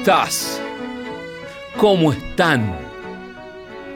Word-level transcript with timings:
¿Cómo 0.00 0.12
estás? 0.12 0.62
¿Cómo 1.76 2.12
están? 2.12 2.74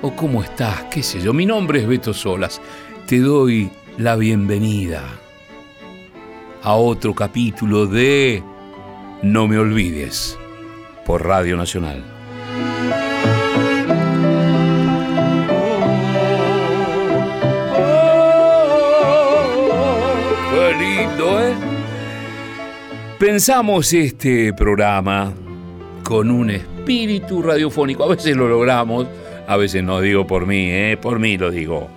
¿O 0.03 0.15
cómo 0.15 0.43
estás? 0.43 0.83
¿Qué 0.91 1.03
sé 1.03 1.19
yo? 1.19 1.33
Mi 1.33 1.47
nombre 1.47 1.81
es 1.81 1.87
Beto 1.87 2.13
Solas. 2.13 2.61
Te 3.07 3.21
doy 3.21 3.71
la 3.97 4.15
bienvenida 4.15 5.03
a 6.63 6.75
otro 6.75 7.15
capítulo 7.15 7.87
de 7.87 8.43
No 9.23 9.49
me 9.49 9.57
olvides 9.57 10.39
por 11.07 11.25
Radio 11.25 11.57
Nacional. 11.57 12.05
¿eh? 20.71 21.55
Pensamos 23.19 23.91
este 23.95 24.53
programa 24.53 25.33
con 26.05 26.31
un 26.31 26.51
espíritu 26.51 27.43
radiofónico. 27.43 28.05
A 28.05 28.09
veces 28.09 28.37
lo 28.37 28.47
logramos, 28.47 29.09
a 29.49 29.57
veces 29.57 29.83
no 29.83 30.01
digo 30.01 30.27
por 30.27 30.47
mí, 30.47 30.71
¿eh? 30.71 30.99
por 31.01 31.19
mí 31.19 31.37
lo 31.37 31.51
digo. 31.51 31.91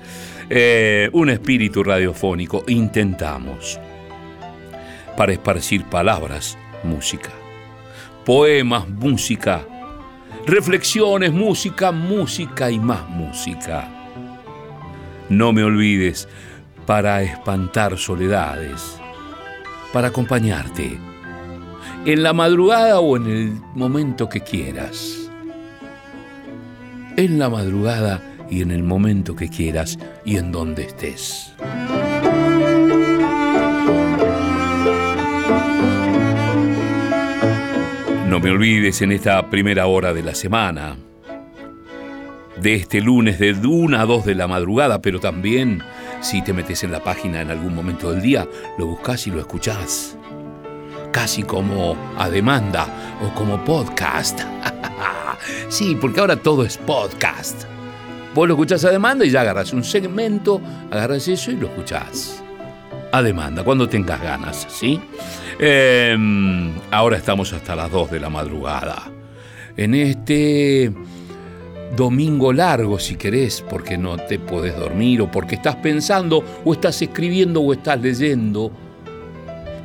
Eh, 0.49 1.09
un 1.11 1.29
espíritu 1.29 1.83
radiofónico. 1.83 2.63
Intentamos 2.67 3.79
para 5.15 5.33
esparcir 5.33 5.83
palabras, 5.85 6.57
música. 6.83 7.29
Poemas, 8.25 8.87
música. 8.89 9.65
Reflexiones, 10.45 11.33
música, 11.33 11.91
música 11.91 12.71
y 12.71 12.79
más 12.79 13.07
música. 13.09 13.89
No 15.29 15.51
me 15.51 15.63
olvides 15.63 16.29
para 16.85 17.21
espantar 17.21 17.97
soledades, 17.97 18.97
para 19.91 20.07
acompañarte 20.07 20.97
en 22.07 22.23
la 22.23 22.31
madrugada 22.31 23.01
o 23.01 23.17
en 23.17 23.27
el 23.27 23.51
momento 23.75 24.29
que 24.29 24.39
quieras. 24.39 25.29
En 27.17 27.37
la 27.37 27.49
madrugada 27.49 28.21
y 28.49 28.61
en 28.61 28.71
el 28.71 28.81
momento 28.81 29.35
que 29.35 29.49
quieras 29.49 29.99
y 30.23 30.37
en 30.37 30.53
donde 30.53 30.83
estés. 30.83 31.53
No 38.29 38.39
me 38.39 38.51
olvides 38.51 39.01
en 39.01 39.11
esta 39.11 39.49
primera 39.49 39.87
hora 39.87 40.13
de 40.13 40.23
la 40.23 40.33
semana, 40.33 40.95
de 42.61 42.75
este 42.75 43.01
lunes 43.01 43.37
de 43.37 43.51
1 43.51 43.99
a 43.99 44.05
2 44.05 44.23
de 44.23 44.35
la 44.35 44.47
madrugada, 44.47 45.01
pero 45.01 45.19
también 45.19 45.83
si 46.21 46.41
te 46.41 46.53
metes 46.53 46.85
en 46.85 46.93
la 46.93 47.03
página 47.03 47.41
en 47.41 47.51
algún 47.51 47.75
momento 47.75 48.11
del 48.11 48.21
día, 48.21 48.47
lo 48.77 48.85
buscas 48.85 49.27
y 49.27 49.31
lo 49.31 49.41
escuchás. 49.41 50.17
Casi 51.17 51.41
como 51.41 51.97
a 52.15 52.29
demanda 52.29 53.17
o 53.25 53.33
como 53.33 53.65
podcast. 53.65 54.41
sí, 55.67 55.97
porque 55.99 56.19
ahora 56.19 56.35
todo 56.35 56.63
es 56.63 56.77
podcast. 56.77 57.63
Vos 58.35 58.47
lo 58.47 58.53
escuchás 58.53 58.85
a 58.85 58.91
demanda 58.91 59.25
y 59.25 59.31
ya 59.31 59.41
agarras 59.41 59.73
un 59.73 59.83
segmento, 59.83 60.61
agarras 60.91 61.27
eso 61.27 61.49
y 61.49 61.55
lo 61.55 61.69
escuchás. 61.69 62.43
A 63.11 63.23
demanda, 63.23 63.63
cuando 63.63 63.89
tengas 63.89 64.21
ganas, 64.21 64.67
¿sí? 64.69 65.01
Em, 65.57 66.71
ahora 66.91 67.17
estamos 67.17 67.51
hasta 67.51 67.75
las 67.75 67.89
2 67.89 68.11
de 68.11 68.19
la 68.19 68.29
madrugada. 68.29 69.09
En 69.75 69.95
este 69.95 70.93
domingo 71.95 72.53
largo, 72.53 72.99
si 72.99 73.15
querés, 73.15 73.65
porque 73.67 73.97
no 73.97 74.17
te 74.17 74.37
podés 74.37 74.77
dormir, 74.77 75.23
o 75.23 75.31
porque 75.31 75.55
estás 75.55 75.77
pensando, 75.77 76.43
o 76.63 76.73
estás 76.73 77.01
escribiendo, 77.01 77.61
o 77.61 77.73
estás 77.73 77.99
leyendo, 77.99 78.71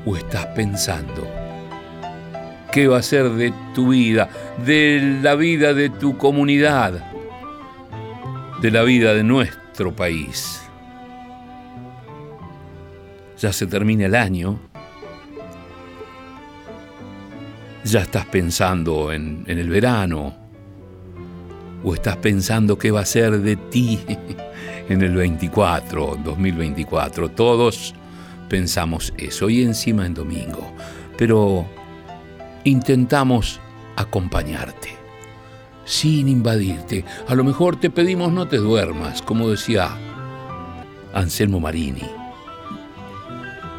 o 0.05 0.17
estás 0.17 0.47
pensando. 0.47 1.27
¿Qué 2.71 2.89
va 2.89 2.99
a 2.99 3.03
ser 3.03 3.31
de 3.31 3.53
tu 3.75 3.89
vida, 3.89 4.29
de 4.65 5.19
la 5.23 5.35
vida 5.35 5.75
de 5.75 5.91
tu 5.91 6.17
comunidad, 6.17 7.05
de 8.61 8.71
la 8.71 8.83
vida 8.83 9.15
de 9.15 9.23
nuestro 9.23 9.95
país? 9.95 10.63
Ya 13.39 13.53
se 13.53 13.67
termina 13.67 14.07
el 14.07 14.15
año 14.15 14.59
ya 17.85 18.01
estás 18.01 18.27
pensando 18.27 19.13
en, 19.13 19.45
el 19.47 19.69
verano 19.69 20.35
o 21.83 21.95
estás 21.95 22.17
pensando 22.17 22.79
qué 22.79 22.91
va 22.91 23.01
a 23.01 23.05
ser 23.05 23.41
de 23.41 23.57
ti 23.57 24.01
en 24.89 25.03
el 25.03 25.15
24, 25.15 26.19
2024. 26.25 27.31
Todos 27.31 27.95
pensamos 28.53 29.15
eso 29.17 29.49
y 29.49 29.63
encima 29.63 30.05
en 30.05 30.13
domingo, 30.13 30.75
pero 31.17 31.65
intentamos 32.65 33.59
acompañarte 33.97 34.91
sin 35.87 36.29
invadirte. 36.29 37.03
A 37.29 37.35
lo 37.35 37.45
mejor 37.45 37.77
te 37.77 37.89
pedimos 37.89 38.31
no 38.31 38.47
te 38.49 38.59
duermas, 38.59 39.23
como 39.23 39.49
decía 39.49 39.89
Anselmo 41.15 41.61
Marini. 41.61 42.05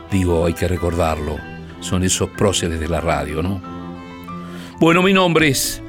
Digo, 0.09 0.47
hay 0.47 0.53
que 0.53 0.67
recordarlo, 0.67 1.38
son 1.79 2.03
esos 2.03 2.29
próceres 2.31 2.79
de 2.79 2.88
la 2.88 3.00
radio, 3.00 3.44
¿no? 3.44 3.61
Bueno, 4.79 5.03
mi 5.03 5.13
nombre 5.13 5.50
es 5.50 5.84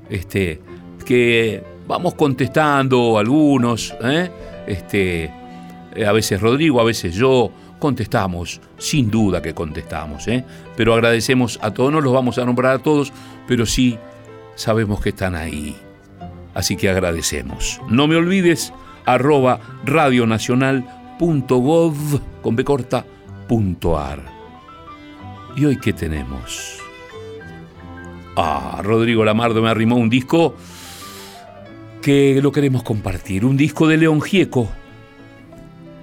Este, 0.09 0.61
que 1.05 1.63
vamos 1.87 2.15
contestando 2.15 3.19
algunos, 3.19 3.95
¿eh? 4.03 4.31
este, 4.67 5.31
a 6.07 6.13
veces 6.13 6.41
Rodrigo, 6.41 6.81
a 6.81 6.85
veces 6.85 7.15
yo, 7.15 7.51
contestamos, 7.79 8.61
sin 8.79 9.11
duda 9.11 9.43
que 9.43 9.53
contestamos, 9.55 10.27
¿eh? 10.29 10.45
pero 10.77 10.95
agradecemos 10.95 11.59
a 11.63 11.73
todos, 11.73 11.93
no 11.93 12.01
los 12.01 12.13
vamos 12.13 12.39
a 12.39 12.45
nombrar 12.45 12.77
a 12.77 12.79
todos, 12.79 13.13
pero 13.47 13.67
sí 13.67 13.99
sabemos 14.55 15.01
que 15.01 15.11
están 15.11 15.35
ahí. 15.35 15.77
Así 16.55 16.77
que 16.77 16.89
agradecemos. 16.89 17.81
No 17.89 18.07
me 18.07 18.17
olvides, 18.17 18.73
arroba 19.05 19.61
radionacional.gov 19.85 22.21
con 22.43 22.57
B 22.57 22.65
corta, 22.65 23.05
¿Y 25.57 25.65
hoy 25.65 25.79
qué 25.79 25.93
tenemos? 25.93 26.79
Ah, 28.37 28.81
Rodrigo 28.83 29.25
Lamardo 29.25 29.63
me 29.63 29.71
arrimó 29.71 29.97
un 29.97 30.11
disco 30.11 30.57
que 32.03 32.41
lo 32.43 32.51
queremos 32.51 32.83
compartir, 32.83 33.45
un 33.45 33.57
disco 33.57 33.87
de 33.87 33.97
León 33.97 34.21
Gieco. 34.21 34.69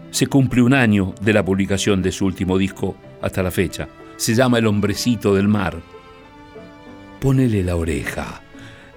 Se 0.10 0.28
cumple 0.28 0.62
un 0.62 0.74
año 0.74 1.14
de 1.22 1.34
la 1.34 1.44
publicación 1.44 2.02
de 2.02 2.12
su 2.12 2.26
último 2.26 2.58
disco 2.58 2.96
hasta 3.22 3.44
la 3.44 3.52
fecha. 3.52 3.90
Se 4.16 4.34
llama 4.34 4.60
El 4.60 4.68
hombrecito 4.68 5.36
del 5.36 5.48
mar. 5.48 5.82
Ponele 7.20 7.64
la 7.64 7.76
oreja, 7.76 8.42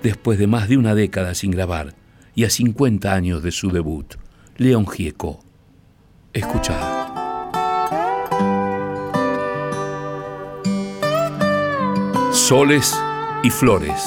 después 0.02 0.38
de 0.38 0.46
más 0.46 0.68
de 0.68 0.76
una 0.76 0.94
década 0.94 1.34
sin 1.34 1.50
grabar 1.50 1.94
y 2.34 2.44
a 2.44 2.50
50 2.50 3.12
años 3.12 3.42
de 3.42 3.50
su 3.50 3.70
debut. 3.70 4.14
León 4.56 4.86
Gieco. 4.86 5.40
Escuchad. 6.32 6.93
Soles 12.48 12.94
y 13.42 13.48
flores. 13.48 14.04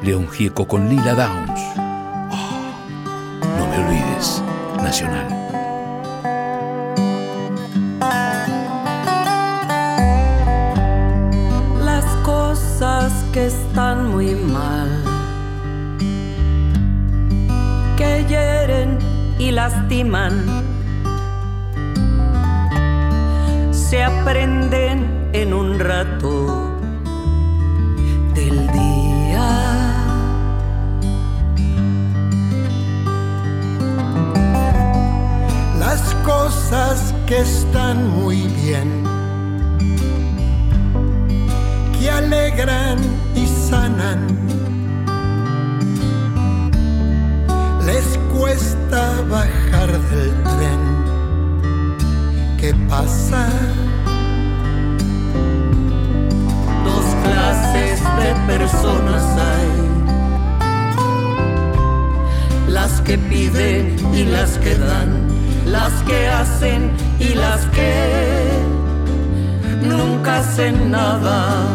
León 0.00 0.28
Gieco 0.28 0.68
con 0.68 0.88
Lila 0.88 1.12
Downs. 1.12 1.60
Oh, 2.30 2.60
no 3.58 3.66
me 3.66 3.78
olvides, 3.84 4.40
Nacional. 4.80 5.26
Las 11.84 12.04
cosas 12.24 13.12
que 13.32 13.46
están 13.46 14.12
muy 14.12 14.36
mal, 14.36 14.88
que 17.96 18.24
hieren 18.28 18.98
y 19.36 19.50
lastiman, 19.50 20.44
se 23.72 24.04
aprenden 24.04 25.30
en 25.32 25.52
un 25.52 25.80
rato 25.80 26.67
cosas 36.28 37.14
que 37.26 37.38
están 37.38 37.96
muy 38.10 38.36
bien, 38.62 38.88
que 41.98 42.10
alegran 42.10 42.98
y 43.34 43.46
sanan. 43.46 44.26
Les 47.86 48.06
cuesta 48.36 49.22
bajar 49.30 49.90
del 50.10 50.34
tren 50.52 50.82
que 52.60 52.74
pasa. 52.90 53.48
Dos 56.84 57.06
clases 57.24 58.00
de 58.20 58.30
personas 58.52 59.24
hay. 59.48 59.70
Las 62.68 63.00
que 63.00 63.16
piden 63.16 63.96
y 64.12 64.24
las 64.24 64.58
que 64.58 64.74
dan 64.74 65.27
las 65.70 65.92
que 66.02 66.26
hacen 66.26 66.90
y 67.20 67.34
las 67.34 67.66
que 67.66 68.48
nunca 69.82 70.38
hacen 70.38 70.90
nada. 70.90 71.66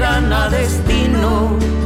Llegan 0.00 0.32
a 0.32 0.48
destino. 0.48 1.79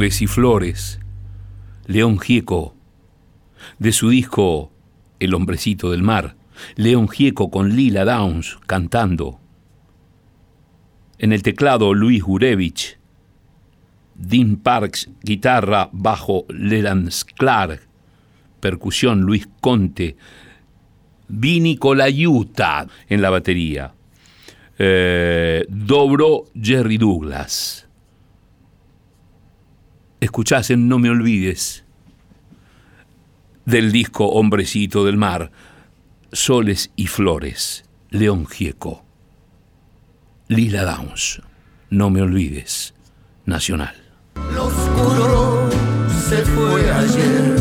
Y 0.00 0.28
Flores, 0.28 1.00
León 1.86 2.20
Gieco, 2.20 2.76
de 3.80 3.90
su 3.90 4.10
disco 4.10 4.70
El 5.18 5.34
hombrecito 5.34 5.90
del 5.90 6.04
mar, 6.04 6.36
León 6.76 7.08
Gieco 7.08 7.50
con 7.50 7.74
Lila 7.74 8.04
Downs 8.04 8.58
cantando. 8.68 9.40
En 11.18 11.32
el 11.32 11.42
teclado 11.42 11.94
Luis 11.94 12.22
Gurevich, 12.22 12.96
Dean 14.14 14.58
Parks, 14.58 15.10
guitarra, 15.20 15.90
bajo 15.90 16.46
Leland 16.48 17.12
Clark, 17.34 17.80
percusión 18.60 19.22
Luis 19.22 19.48
Conte, 19.60 20.16
Vini 21.26 21.76
Colaiuta 21.76 22.86
en 23.08 23.20
la 23.20 23.30
batería, 23.30 23.94
eh, 24.78 25.66
dobro 25.68 26.44
Jerry 26.54 26.98
Douglas. 26.98 27.87
Escuchás 30.20 30.70
en 30.70 30.88
No 30.88 30.98
Me 30.98 31.10
Olvides 31.10 31.84
del 33.68 33.92
disco 33.92 34.26
Hombrecito 34.26 35.04
del 35.04 35.18
Mar, 35.18 35.52
Soles 36.32 36.90
y 36.96 37.06
Flores, 37.06 37.84
León 38.08 38.46
Gieco, 38.46 39.04
Lila 40.48 40.84
Downs, 40.84 41.42
No 41.90 42.08
Me 42.08 42.22
Olvides, 42.22 42.94
Nacional. 43.44 43.94
Lo 44.54 44.66
oscuro 44.66 45.68
se 46.28 46.38
fue 46.38 46.90
ayer. 46.90 47.57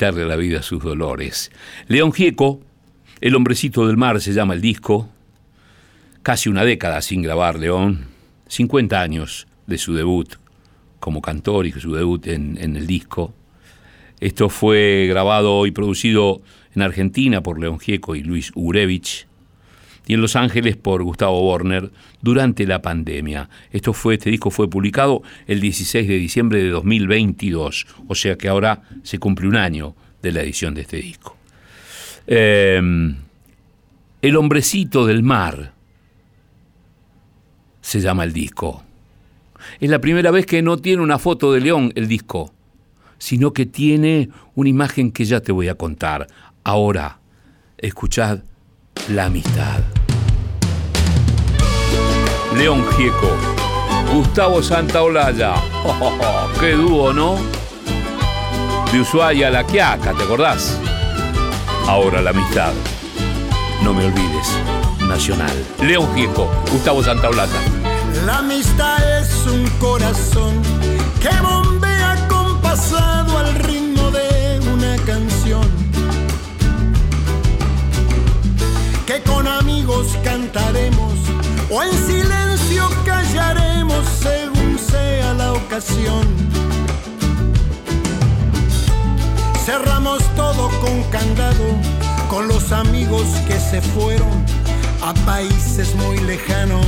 Quitarle 0.00 0.24
la 0.24 0.36
vida 0.36 0.60
a 0.60 0.62
sus 0.62 0.82
dolores. 0.82 1.52
León 1.86 2.14
Gieco, 2.14 2.62
El 3.20 3.34
hombrecito 3.34 3.86
del 3.86 3.98
mar 3.98 4.18
se 4.22 4.32
llama 4.32 4.54
el 4.54 4.62
disco. 4.62 5.10
Casi 6.22 6.48
una 6.48 6.64
década 6.64 7.02
sin 7.02 7.20
grabar 7.20 7.58
León. 7.58 8.06
50 8.48 8.98
años 8.98 9.46
de 9.66 9.76
su 9.76 9.92
debut 9.92 10.36
como 11.00 11.20
cantor 11.20 11.66
y 11.66 11.72
su 11.72 11.92
debut 11.92 12.26
en, 12.28 12.56
en 12.62 12.76
el 12.76 12.86
disco. 12.86 13.34
Esto 14.20 14.48
fue 14.48 15.06
grabado 15.06 15.66
y 15.66 15.70
producido 15.70 16.40
en 16.74 16.80
Argentina 16.80 17.42
por 17.42 17.60
León 17.60 17.78
Gieco 17.78 18.16
y 18.16 18.22
Luis 18.22 18.52
Urevich 18.54 19.26
y 20.10 20.14
en 20.14 20.22
Los 20.22 20.34
Ángeles 20.34 20.76
por 20.76 21.04
Gustavo 21.04 21.40
Borner 21.40 21.88
durante 22.20 22.66
la 22.66 22.82
pandemia. 22.82 23.48
Esto 23.70 23.92
fue, 23.92 24.14
este 24.14 24.28
disco 24.28 24.50
fue 24.50 24.68
publicado 24.68 25.22
el 25.46 25.60
16 25.60 26.08
de 26.08 26.16
diciembre 26.16 26.60
de 26.60 26.70
2022, 26.70 27.86
o 28.08 28.14
sea 28.16 28.36
que 28.36 28.48
ahora 28.48 28.82
se 29.04 29.20
cumple 29.20 29.46
un 29.46 29.54
año 29.54 29.94
de 30.20 30.32
la 30.32 30.42
edición 30.42 30.74
de 30.74 30.80
este 30.80 30.96
disco. 30.96 31.36
Eh, 32.26 32.80
el 34.20 34.36
hombrecito 34.36 35.06
del 35.06 35.22
mar 35.22 35.74
se 37.80 38.00
llama 38.00 38.24
el 38.24 38.32
disco. 38.32 38.82
Es 39.78 39.90
la 39.90 40.00
primera 40.00 40.32
vez 40.32 40.44
que 40.44 40.60
no 40.60 40.76
tiene 40.78 41.04
una 41.04 41.20
foto 41.20 41.52
de 41.52 41.60
León 41.60 41.92
el 41.94 42.08
disco, 42.08 42.52
sino 43.18 43.52
que 43.52 43.64
tiene 43.64 44.28
una 44.56 44.70
imagen 44.70 45.12
que 45.12 45.24
ya 45.24 45.38
te 45.38 45.52
voy 45.52 45.68
a 45.68 45.76
contar. 45.76 46.26
Ahora, 46.64 47.20
escuchad 47.78 48.40
la 49.08 49.26
amistad. 49.26 49.99
León 52.56 52.84
Gieco, 52.96 53.30
Gustavo 54.12 54.62
Santaolalla. 54.62 55.54
Oh, 55.84 55.96
oh, 56.20 56.58
¡Qué 56.58 56.72
dúo, 56.72 57.12
¿no? 57.12 57.36
De 58.92 59.00
Ushuaia 59.00 59.48
a 59.48 59.50
La 59.50 59.64
Quiaca, 59.64 60.12
¿te 60.12 60.24
acordás? 60.24 60.76
Ahora 61.86 62.20
la 62.20 62.30
amistad. 62.30 62.72
No 63.82 63.94
me 63.94 64.04
olvides, 64.04 64.48
Nacional. 65.08 65.64
León 65.80 66.08
Gieco, 66.14 66.50
Gustavo 66.70 67.02
Santaolalla. 67.02 67.60
La 68.26 68.38
amistad 68.38 69.20
es 69.20 69.46
un 69.46 69.66
corazón 69.78 70.60
que 71.20 71.30
bombea 71.40 72.26
compasado 72.28 73.38
al 73.38 73.54
ritmo 73.54 74.10
de 74.10 74.60
una 74.72 74.96
canción. 75.04 75.66
Que 79.06 79.22
con 79.22 79.46
amigos 79.46 80.18
cantaremos 80.24 81.14
o 81.70 81.82
en 81.82 81.99
según 84.06 84.78
sea 84.78 85.34
la 85.34 85.52
ocasión. 85.52 86.26
Cerramos 89.64 90.22
todo 90.36 90.68
con 90.80 91.02
candado, 91.04 91.64
con 92.28 92.48
los 92.48 92.72
amigos 92.72 93.26
que 93.46 93.58
se 93.58 93.80
fueron 93.80 94.44
a 95.02 95.14
países 95.24 95.94
muy 95.94 96.18
lejanos. 96.18 96.86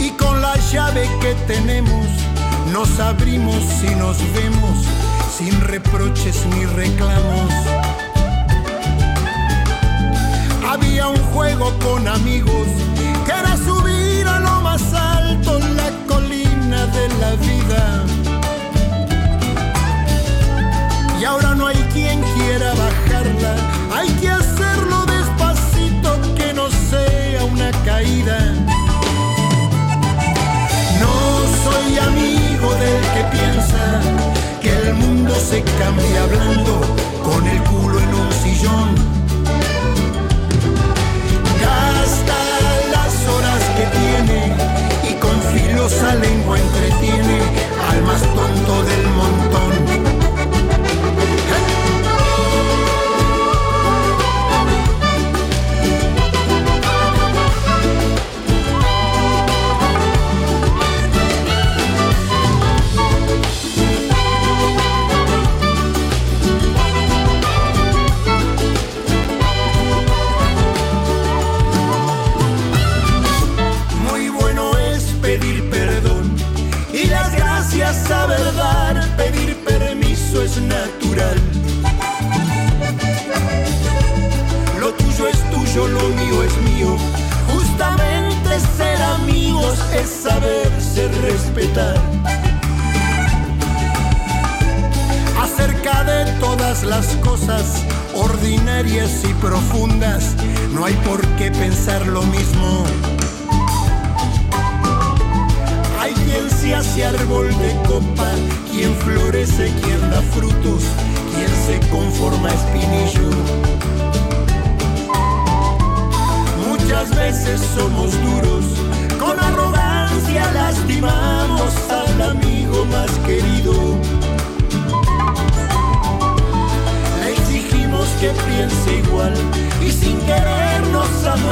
Y 0.00 0.10
con 0.10 0.40
la 0.40 0.56
llave 0.72 1.08
que 1.20 1.34
tenemos, 1.46 2.06
nos 2.72 2.98
abrimos 2.98 3.62
y 3.82 3.94
nos 3.94 4.18
vemos 4.32 4.84
sin 5.36 5.60
reproches 5.60 6.44
ni 6.46 6.64
reclamos. 6.64 7.50
Había 10.68 11.08
un 11.08 11.22
juego 11.32 11.72
con 11.78 12.08
amigos 12.08 12.66
Quiero 13.26 13.56
subir 13.56 14.26
a 14.28 14.38
lo 14.38 14.60
más 14.60 14.94
alto, 14.94 15.58
la 15.58 15.90
colina 16.06 16.86
de 16.86 17.08
la 17.20 17.34
vida. 17.34 18.25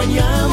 mañana. 0.06 0.43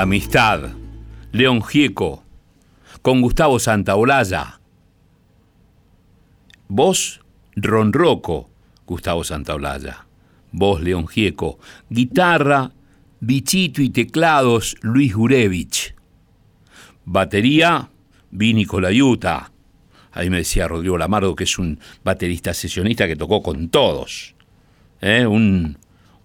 Amistad. 0.00 0.70
León 1.30 1.60
Gieco. 1.62 2.24
Con 3.02 3.20
Gustavo 3.20 3.58
Santaolalla. 3.58 4.58
Voz 6.68 7.20
Ronroco. 7.54 8.48
Gustavo 8.86 9.24
Santaolalla. 9.24 10.06
Voz 10.52 10.80
León 10.80 11.06
Gieco. 11.06 11.58
Guitarra, 11.90 12.72
bichito 13.20 13.82
y 13.82 13.90
teclados 13.90 14.74
Luis 14.80 15.14
Gurevich. 15.14 15.94
Batería, 17.04 17.90
Vini 18.30 18.64
Colayuta. 18.64 19.52
Ahí 20.12 20.30
me 20.30 20.38
decía 20.38 20.66
Rodrigo 20.66 20.96
Lamardo 20.96 21.36
que 21.36 21.44
es 21.44 21.58
un 21.58 21.78
baterista 22.02 22.54
sesionista 22.54 23.06
que 23.06 23.16
tocó 23.16 23.42
con 23.42 23.68
todos. 23.68 24.34
¿eh? 25.02 25.26
Un 25.26 25.76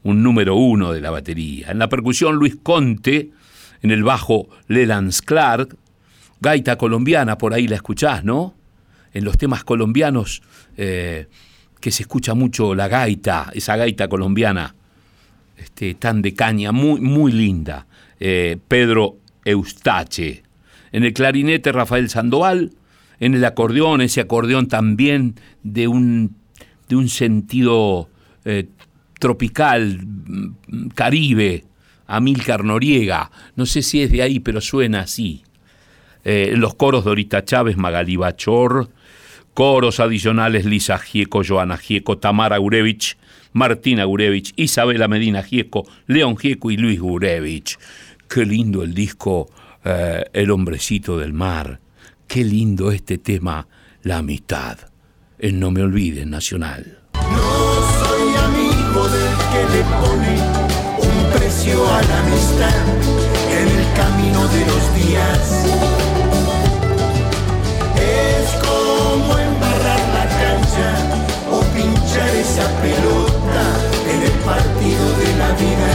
número 0.01 0.55
uno 0.55 0.93
de 0.93 1.01
la 1.01 1.11
batería. 1.11 1.71
En 1.71 1.79
la 1.79 1.89
percusión 1.89 2.35
Luis 2.35 2.55
Conte 2.63 3.31
en 3.81 3.91
el 3.91 4.03
bajo 4.03 4.47
Leland 4.67 5.13
Clark, 5.25 5.75
gaita 6.41 6.77
colombiana, 6.77 7.37
por 7.37 7.53
ahí 7.53 7.67
la 7.67 7.75
escuchás, 7.75 8.23
¿no? 8.23 8.53
En 9.13 9.23
los 9.23 9.37
temas 9.37 9.63
colombianos 9.63 10.41
eh, 10.77 11.27
que 11.79 11.91
se 11.91 12.03
escucha 12.03 12.33
mucho 12.33 12.75
la 12.75 12.87
gaita, 12.87 13.51
esa 13.53 13.75
gaita 13.77 14.07
colombiana, 14.07 14.75
este, 15.57 15.93
tan 15.95 16.21
de 16.21 16.33
caña, 16.33 16.71
muy, 16.71 16.99
muy 16.99 17.31
linda. 17.31 17.87
Eh, 18.19 18.57
Pedro 18.67 19.17
Eustache. 19.43 20.43
En 20.91 21.03
el 21.03 21.13
clarinete 21.13 21.71
Rafael 21.71 22.09
Sandoval, 22.09 22.71
en 23.19 23.33
el 23.33 23.45
acordeón, 23.45 24.01
ese 24.01 24.21
acordeón 24.21 24.67
también 24.67 25.35
de 25.63 25.87
un, 25.87 26.35
de 26.87 26.95
un 26.95 27.09
sentido 27.09 28.09
eh, 28.45 28.67
tropical, 29.19 29.99
mm, 30.05 30.87
caribe, 30.89 31.65
Amílcar 32.07 32.63
Noriega, 32.63 33.31
no 33.55 33.65
sé 33.65 33.81
si 33.81 34.01
es 34.01 34.11
de 34.11 34.21
ahí, 34.21 34.39
pero 34.39 34.61
suena 34.61 35.01
así. 35.01 35.43
Eh, 36.23 36.53
los 36.55 36.75
coros 36.75 37.03
Dorita 37.03 37.43
Chávez, 37.45 37.77
Magali 37.77 38.15
Bachor, 38.15 38.89
coros 39.53 39.99
adicionales 39.99 40.65
Lisa 40.65 40.97
Gieco, 40.97 41.43
Joana 41.47 41.77
Gieco, 41.77 42.17
Tamara 42.17 42.57
Gurevich, 42.57 43.17
Martina 43.53 44.03
Gurevich, 44.03 44.53
Isabela 44.57 45.07
Medina 45.07 45.43
Gieco, 45.43 45.87
León 46.07 46.35
Gieco 46.37 46.71
y 46.71 46.77
Luis 46.77 46.99
Gurevich. 46.99 47.77
Qué 48.27 48.45
lindo 48.45 48.83
el 48.83 48.93
disco 48.93 49.49
eh, 49.83 50.25
El 50.33 50.51
hombrecito 50.51 51.17
del 51.17 51.31
mar. 51.33 51.79
Qué 52.27 52.43
lindo 52.43 52.91
este 52.91 53.17
tema, 53.17 53.67
la 54.01 54.17
amistad. 54.17 54.77
El 55.37 55.59
No 55.59 55.71
me 55.71 55.83
olvides, 55.83 56.25
Nacional. 56.25 56.99
No 57.13 57.73
soy 57.99 58.35
amigo 58.35 59.07
del 59.07 59.37
que 59.51 59.77
le 59.77 59.83
pone 59.83 60.44
precio 61.65 61.87
a 61.87 62.01
la 62.03 62.19
amistad 62.19 62.85
en 63.49 63.67
el 63.67 63.93
camino 63.93 64.47
de 64.47 64.65
los 64.65 64.95
días. 64.95 65.65
Es 67.95 68.47
como 68.63 69.37
embarrar 69.37 69.99
la 70.13 70.25
cancha 70.41 70.89
o 71.51 71.61
pinchar 71.73 72.29
esa 72.35 72.67
pelota 72.81 73.63
en 74.13 74.21
el 74.23 74.35
partido 74.43 75.05
de 75.17 75.37
la 75.37 75.49
vida. 75.53 75.94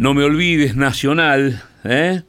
No 0.00 0.14
me 0.14 0.24
olvides, 0.24 0.76
Nacional. 0.76 1.62
¿eh? 1.84 2.22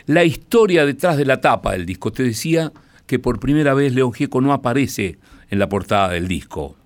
La 0.05 0.23
historia 0.23 0.85
detrás 0.85 1.17
de 1.17 1.25
la 1.25 1.41
tapa 1.41 1.73
del 1.73 1.85
disco. 1.85 2.13
Te 2.13 2.23
decía 2.23 2.71
que 3.05 3.19
por 3.19 3.41
primera 3.41 3.73
vez 3.73 3.93
León 3.93 4.13
Gieco 4.13 4.39
no 4.39 4.53
aparece 4.53 5.17
en 5.49 5.59
la 5.59 5.67
portada 5.67 6.07
del 6.09 6.29
disco. 6.29 6.77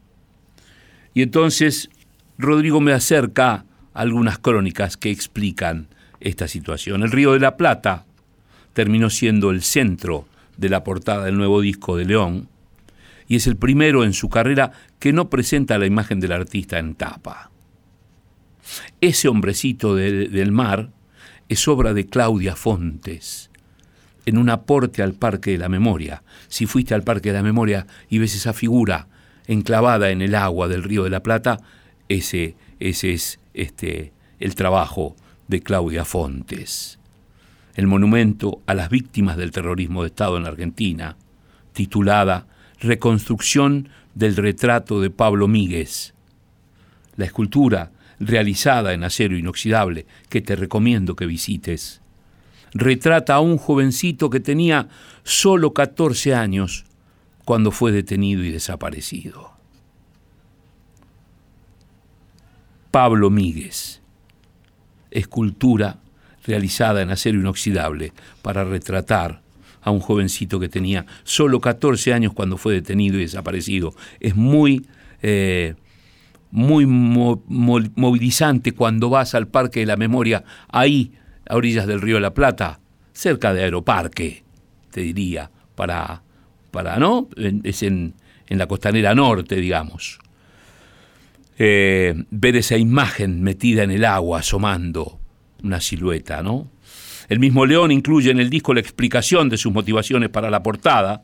Y 1.14 1.22
entonces 1.22 1.92
Rodrigo 2.40 2.82
me 2.82 2.94
acerca 2.94 3.67
algunas 3.98 4.38
crónicas 4.38 4.96
que 4.96 5.10
explican 5.10 5.88
esta 6.20 6.48
situación. 6.48 7.04
El 7.04 7.12
Río 7.12 7.34
de 7.34 7.40
la 7.40 7.58
Plata 7.58 8.06
terminó 8.74 9.10
siendo 9.10 9.50
el 9.50 9.64
centro 9.64 10.28
de 10.56 10.70
la 10.70 10.84
portada 10.84 11.26
del 11.26 11.38
nuevo 11.38 11.62
disco 11.62 11.98
de 11.98 12.06
León 12.06 12.48
y 13.28 13.36
es 13.36 13.48
el 13.48 13.58
primero 13.58 14.04
en 14.04 14.14
su 14.14 14.30
carrera 14.30 14.72
que 15.00 15.14
no 15.14 15.30
presenta 15.30 15.78
la 15.78 15.88
imagen 15.88 16.20
del 16.20 16.32
artista 16.32 16.78
en 16.78 16.94
tapa. 16.96 17.50
Ese 19.02 19.28
hombrecito 19.28 19.96
del 19.96 20.52
mar 20.52 20.92
es 21.50 21.68
obra 21.68 21.94
de 21.94 22.06
Claudia 22.06 22.56
Fontes, 22.56 23.50
en 24.26 24.38
un 24.38 24.50
aporte 24.50 25.02
al 25.02 25.14
Parque 25.14 25.52
de 25.52 25.58
la 25.58 25.70
Memoria. 25.70 26.24
Si 26.48 26.66
fuiste 26.66 26.94
al 26.94 27.04
Parque 27.04 27.30
de 27.30 27.38
la 27.38 27.44
Memoria 27.44 27.88
y 28.10 28.20
ves 28.20 28.36
esa 28.36 28.54
figura 28.54 29.08
enclavada 29.48 30.12
en 30.12 30.22
el 30.22 30.36
agua 30.36 30.68
del 30.68 30.84
Río 30.84 31.04
de 31.04 31.10
la 31.10 31.24
Plata, 31.24 31.60
ese, 32.10 32.56
ese 32.80 33.14
es 33.14 33.40
este, 33.58 34.14
el 34.40 34.56
trabajo 34.56 35.16
de 35.48 35.62
Claudia 35.62 36.06
Fontes. 36.06 37.00
El 37.76 37.88
monumento 37.88 38.62
a 38.68 38.74
las 38.74 38.90
víctimas 38.90 39.36
del 39.36 39.52
terrorismo 39.52 40.04
de 40.04 40.08
Estado 40.08 40.38
en 40.38 40.46
Argentina, 40.46 41.18
titulada 41.74 42.48
Reconstrucción 42.80 43.90
del 44.14 44.36
retrato 44.36 45.02
de 45.02 45.10
Pablo 45.10 45.48
Míguez. 45.48 46.14
La 47.16 47.26
escultura, 47.26 47.92
realizada 48.20 48.94
en 48.94 49.04
acero 49.04 49.38
inoxidable, 49.38 50.06
que 50.30 50.42
te 50.42 50.56
recomiendo 50.56 51.16
que 51.16 51.26
visites, 51.26 52.02
retrata 52.74 53.36
a 53.36 53.40
un 53.40 53.58
jovencito 53.58 54.30
que 54.30 54.40
tenía 54.40 54.88
solo 55.24 55.74
14 55.74 56.36
años 56.36 56.86
cuando 57.44 57.72
fue 57.72 57.92
detenido 57.92 58.44
y 58.44 58.52
desaparecido. 58.52 59.57
Pablo 62.92 63.30
Míguez. 63.30 64.02
Escultura 65.12 66.00
realizada 66.46 67.02
en 67.02 67.12
acero 67.12 67.40
inoxidable 67.40 68.14
para 68.42 68.64
retratar 68.64 69.42
a 69.82 69.92
un 69.92 70.00
jovencito 70.00 70.60
que 70.60 70.70
tenía 70.70 71.06
solo 71.24 71.62
14 71.62 72.14
años 72.14 72.34
cuando 72.34 72.58
fue 72.58 72.74
detenido 72.74 73.18
y 73.18 73.22
desaparecido. 73.22 73.94
Es 74.20 74.36
muy, 74.36 74.86
eh, 75.22 75.76
muy 76.52 76.86
movilizante 76.86 78.74
cuando 78.74 79.10
vas 79.10 79.36
al 79.36 79.48
Parque 79.48 79.82
de 79.82 79.86
la 79.86 79.98
Memoria, 79.98 80.44
ahí, 80.70 81.14
a 81.48 81.56
orillas 81.56 81.88
del 81.88 82.02
río 82.02 82.16
de 82.16 82.22
la 82.22 82.34
Plata, 82.34 82.80
cerca 83.14 83.54
de 83.54 83.64
Aeroparque, 83.64 84.44
te 84.92 85.02
diría, 85.02 85.52
para, 85.76 86.22
para 86.72 86.98
¿no? 86.98 87.30
Es 87.64 87.84
en, 87.84 88.16
en 88.48 88.58
la 88.58 88.68
costanera 88.68 89.14
norte, 89.16 89.56
digamos. 89.56 90.20
Eh, 91.60 92.14
ver 92.30 92.56
esa 92.56 92.78
imagen 92.78 93.42
metida 93.42 93.84
en 93.84 93.92
el 93.92 94.06
agua, 94.06 94.40
asomando 94.40 95.20
una 95.64 95.82
silueta, 95.82 96.44
¿no? 96.44 96.70
El 97.30 97.40
mismo 97.40 97.66
León 97.66 97.92
incluye 97.92 98.32
en 98.32 98.40
el 98.40 98.50
disco 98.50 98.74
la 98.74 98.80
explicación 98.80 99.50
de 99.50 99.58
sus 99.58 99.74
motivaciones 99.74 100.30
para 100.30 100.50
la 100.50 100.64
portada. 100.64 101.24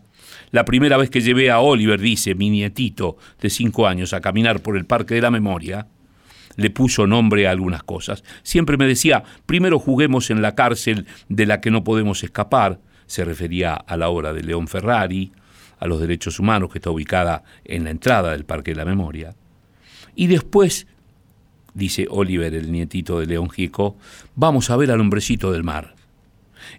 La 0.51 0.65
primera 0.65 0.97
vez 0.97 1.09
que 1.09 1.21
llevé 1.21 1.49
a 1.49 1.59
Oliver, 1.59 1.99
dice, 1.99 2.35
mi 2.35 2.49
nietito 2.49 3.17
de 3.39 3.49
cinco 3.49 3.87
años, 3.87 4.13
a 4.13 4.21
caminar 4.21 4.61
por 4.61 4.75
el 4.75 4.85
Parque 4.85 5.15
de 5.15 5.21
la 5.21 5.31
Memoria, 5.31 5.87
le 6.55 6.69
puso 6.69 7.07
nombre 7.07 7.47
a 7.47 7.51
algunas 7.51 7.83
cosas. 7.83 8.23
Siempre 8.43 8.77
me 8.77 8.85
decía, 8.85 9.23
primero 9.45 9.79
juguemos 9.79 10.29
en 10.29 10.41
la 10.41 10.55
cárcel 10.55 11.05
de 11.29 11.45
la 11.45 11.61
que 11.61 11.71
no 11.71 11.83
podemos 11.83 12.23
escapar. 12.23 12.79
Se 13.05 13.23
refería 13.23 13.73
a 13.73 13.97
la 13.97 14.09
obra 14.09 14.33
de 14.33 14.43
León 14.43 14.67
Ferrari, 14.67 15.31
a 15.79 15.87
los 15.87 15.99
derechos 15.99 16.39
humanos 16.39 16.71
que 16.71 16.79
está 16.79 16.89
ubicada 16.89 17.43
en 17.65 17.83
la 17.83 17.91
entrada 17.91 18.31
del 18.31 18.45
Parque 18.45 18.71
de 18.71 18.77
la 18.77 18.85
Memoria. 18.85 19.35
Y 20.15 20.27
después, 20.27 20.87
dice 21.73 22.07
Oliver, 22.09 22.53
el 22.53 22.71
nietito 22.71 23.19
de 23.19 23.25
León 23.25 23.49
Gico, 23.49 23.97
vamos 24.35 24.69
a 24.69 24.77
ver 24.77 24.91
al 24.91 25.01
hombrecito 25.01 25.51
del 25.51 25.63
mar. 25.63 25.95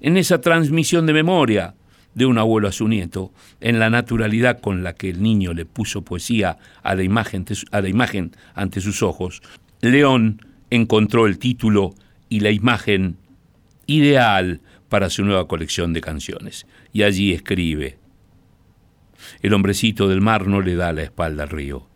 En 0.01 0.17
esa 0.17 0.41
transmisión 0.41 1.07
de 1.07 1.13
memoria 1.13 1.75
de 2.15 2.27
un 2.27 2.39
abuelo 2.39 2.69
a 2.69 2.73
su 2.73 2.87
nieto, 2.87 3.33
en 3.61 3.79
la 3.81 3.91
naturalidad 3.91 4.61
con 4.61 4.85
la 4.85 4.95
que 4.95 5.11
el 5.11 5.23
niño 5.23 5.53
le 5.53 5.65
puso 5.65 6.03
poesía 6.03 6.59
a 6.83 6.95
la 6.95 7.03
imagen 7.03 8.33
ante 8.55 8.81
sus 8.81 9.03
ojos, 9.03 9.43
León 9.81 10.41
encontró 10.71 11.27
el 11.27 11.39
título 11.39 11.95
y 12.29 12.41
la 12.41 12.51
imagen 12.51 13.17
ideal 13.87 14.61
para 14.89 15.11
su 15.11 15.25
nueva 15.25 15.49
colección 15.49 15.93
de 15.93 16.01
canciones. 16.01 16.67
Y 16.93 17.03
allí 17.03 17.33
escribe, 17.33 17.99
el 19.43 19.53
hombrecito 19.53 20.09
del 20.09 20.21
mar 20.21 20.47
no 20.47 20.61
le 20.61 20.77
da 20.77 20.93
la 20.93 21.03
espalda 21.03 21.43
al 21.43 21.51
río 21.51 21.89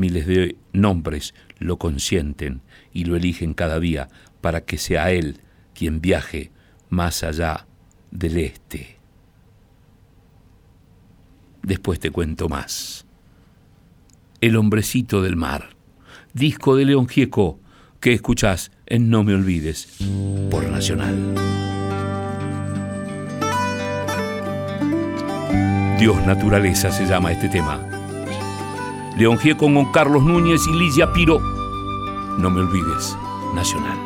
miles 0.00 0.26
de 0.26 0.56
nombres 0.72 1.34
lo 1.58 1.78
consienten 1.78 2.62
y 2.92 3.04
lo 3.04 3.14
eligen 3.14 3.54
cada 3.54 3.78
día 3.78 4.08
para 4.40 4.62
que 4.62 4.78
sea 4.78 5.12
él 5.12 5.40
quien 5.74 6.00
viaje 6.00 6.50
más 6.88 7.22
allá 7.22 7.66
del 8.10 8.38
este. 8.38 8.96
Después 11.62 12.00
te 12.00 12.10
cuento 12.10 12.48
más. 12.48 13.06
El 14.40 14.56
hombrecito 14.56 15.22
del 15.22 15.36
mar, 15.36 15.76
disco 16.32 16.74
de 16.76 16.86
León 16.86 17.06
Gieco 17.06 17.60
que 18.00 18.14
escuchás 18.14 18.72
en 18.86 19.10
No 19.10 19.22
Me 19.22 19.34
Olvides 19.34 19.98
por 20.50 20.66
Nacional. 20.70 21.34
Dios 25.98 26.26
Naturaleza 26.26 26.90
se 26.90 27.04
llama 27.04 27.32
este 27.32 27.50
tema. 27.50 27.99
León 29.20 29.36
Gieco 29.38 29.66
con 29.66 29.92
Carlos 29.92 30.22
Núñez 30.22 30.66
y 30.66 30.72
Lidia 30.72 31.12
Piro. 31.12 31.40
No 32.38 32.48
me 32.48 32.60
olvides, 32.62 33.14
Nacional. 33.54 33.98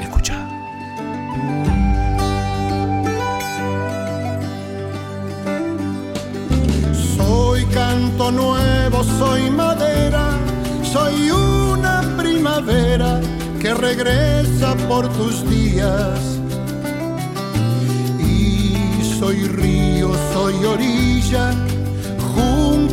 Escucha. 0.00 0.34
Soy 7.16 7.64
canto 7.66 8.32
nuevo, 8.32 9.04
soy 9.04 9.50
madera, 9.50 10.30
soy 10.82 11.30
una 11.30 12.02
primavera 12.18 13.20
que 13.60 13.72
regresa 13.72 14.74
por 14.88 15.06
tus 15.10 15.48
días. 15.48 16.40
Y 18.18 19.00
soy 19.16 19.46
río, 19.46 20.10
soy 20.32 20.54
orilla 20.64 21.63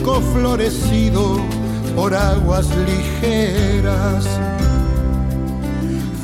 junco 0.03 0.21
florecido 0.33 1.37
por 1.95 2.13
aguas 2.13 2.67
ligeras. 2.87 4.25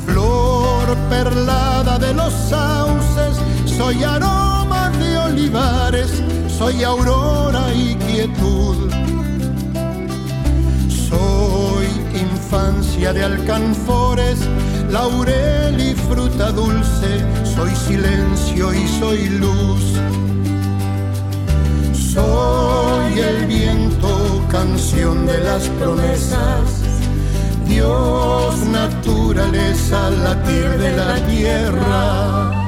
Flor 0.06 0.96
perlada 1.08 1.98
de 1.98 2.14
los 2.14 2.32
sauces, 2.32 3.36
soy 3.66 4.02
aroma 4.02 4.90
de 4.98 5.18
olivares, 5.18 6.10
soy 6.58 6.82
aurora 6.82 7.72
y 7.74 7.94
quietud. 7.96 8.90
Soy 11.08 11.86
infancia 12.14 13.12
de 13.12 13.24
alcanfores, 13.24 14.38
laurel 14.90 15.80
y 15.80 15.94
fruta 15.94 16.50
dulce, 16.52 17.24
soy 17.44 17.74
silencio 17.76 18.74
y 18.74 18.86
soy 18.98 19.28
luz 19.28 19.98
soy 22.14 23.18
el 23.18 23.46
viento, 23.46 24.42
canción 24.50 25.26
de 25.26 25.38
las 25.38 25.68
promesas. 25.78 26.82
Dios, 27.66 28.56
naturaleza, 28.66 30.10
latir 30.10 30.70
de 30.78 30.96
la 30.96 31.16
tierra. 31.26 32.67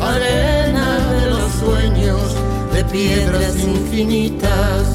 Arena 0.00 0.98
de 1.10 1.30
los 1.30 1.52
sueños, 1.52 2.20
de 2.72 2.84
piedras 2.84 3.56
infinitas. 3.58 4.86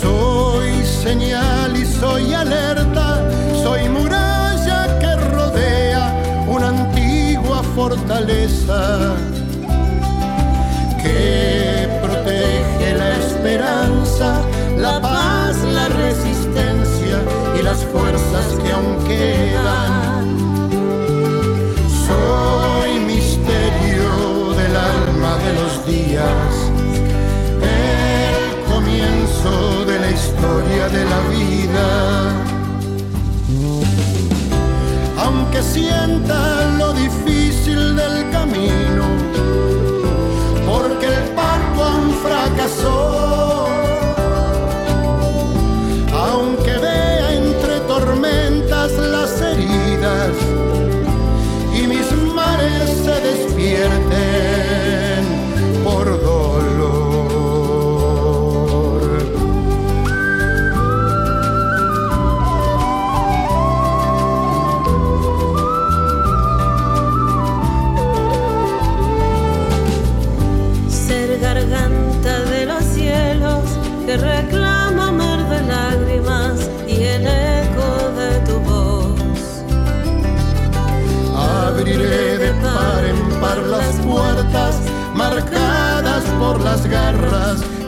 Soy 0.00 0.84
señal 0.84 1.76
y 1.76 1.86
soy 1.86 2.34
alerta, 2.34 3.30
soy 3.62 3.88
muralla 3.88 4.98
que 4.98 5.16
rodea 5.16 6.44
una 6.48 6.68
antigua 6.68 7.62
fortaleza 7.74 9.16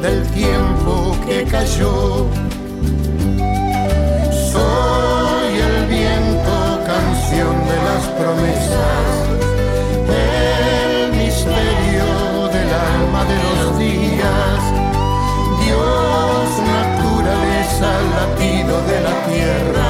del 0.01 0.27
tiempo 0.29 1.17
que 1.27 1.45
cayó. 1.45 2.27
Soy 4.53 5.53
el 5.69 5.87
viento, 5.87 6.81
canción 6.87 7.55
de 7.69 7.77
las 7.89 8.05
promesas, 8.19 9.13
el 10.09 11.13
misterio 11.13 12.49
del 12.49 12.71
alma 12.73 13.25
de 13.27 13.39
los 13.45 13.79
días. 13.79 14.61
Dios, 15.65 16.49
naturaleza, 16.75 17.91
latido 18.17 18.83
de 18.87 19.01
la 19.03 19.27
tierra. 19.27 19.90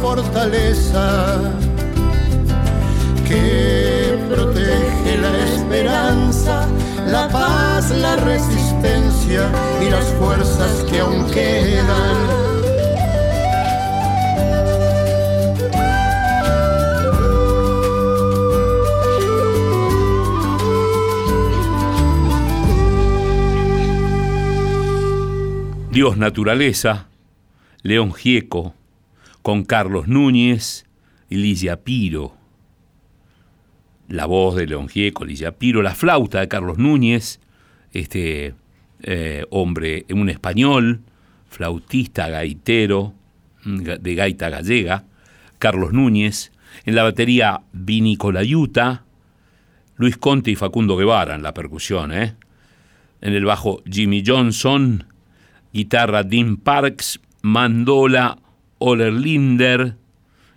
Fortaleza 0.00 1.52
que 3.28 4.18
protege 4.28 5.18
la 5.18 5.38
esperanza, 5.44 6.66
la 7.06 7.28
paz, 7.28 7.90
la 7.90 8.16
resistencia 8.16 9.50
y 9.80 9.90
las 9.90 10.06
fuerzas 10.14 10.84
que 10.90 11.00
aún 11.00 11.30
quedan. 11.30 12.50
Dios 25.90 26.16
Naturaleza, 26.16 27.06
León 27.82 28.12
Gieco, 28.12 28.74
con 29.42 29.64
Carlos 29.64 30.08
Núñez 30.08 30.86
y 31.28 31.36
Ligia 31.36 31.82
Piro. 31.82 32.36
La 34.08 34.26
voz 34.26 34.56
de 34.56 34.66
León 34.66 34.88
Gieco, 34.88 35.24
Ligia 35.24 35.52
Piro, 35.52 35.82
la 35.82 35.94
flauta 35.94 36.40
de 36.40 36.48
Carlos 36.48 36.78
Núñez, 36.78 37.40
este 37.92 38.54
eh, 39.02 39.44
hombre, 39.50 40.04
un 40.10 40.28
español, 40.28 41.00
flautista, 41.48 42.28
gaitero, 42.28 43.14
mm, 43.64 43.82
de 43.82 44.14
gaita 44.14 44.48
gallega, 44.48 45.04
Carlos 45.58 45.92
Núñez, 45.92 46.52
en 46.84 46.94
la 46.94 47.02
batería 47.02 47.62
Vini 47.72 48.16
Colayuta, 48.16 49.04
Luis 49.96 50.16
Conte 50.16 50.50
y 50.50 50.56
Facundo 50.56 50.96
Guevara 50.96 51.34
en 51.34 51.42
la 51.42 51.54
percusión, 51.54 52.12
¿eh? 52.12 52.34
en 53.20 53.34
el 53.34 53.44
bajo 53.44 53.82
Jimmy 53.84 54.22
Johnson, 54.26 55.04
guitarra 55.72 56.22
Dean 56.22 56.56
Parks, 56.56 57.20
mandola 57.42 58.38
Oler 58.80 59.12
Linder 59.12 59.94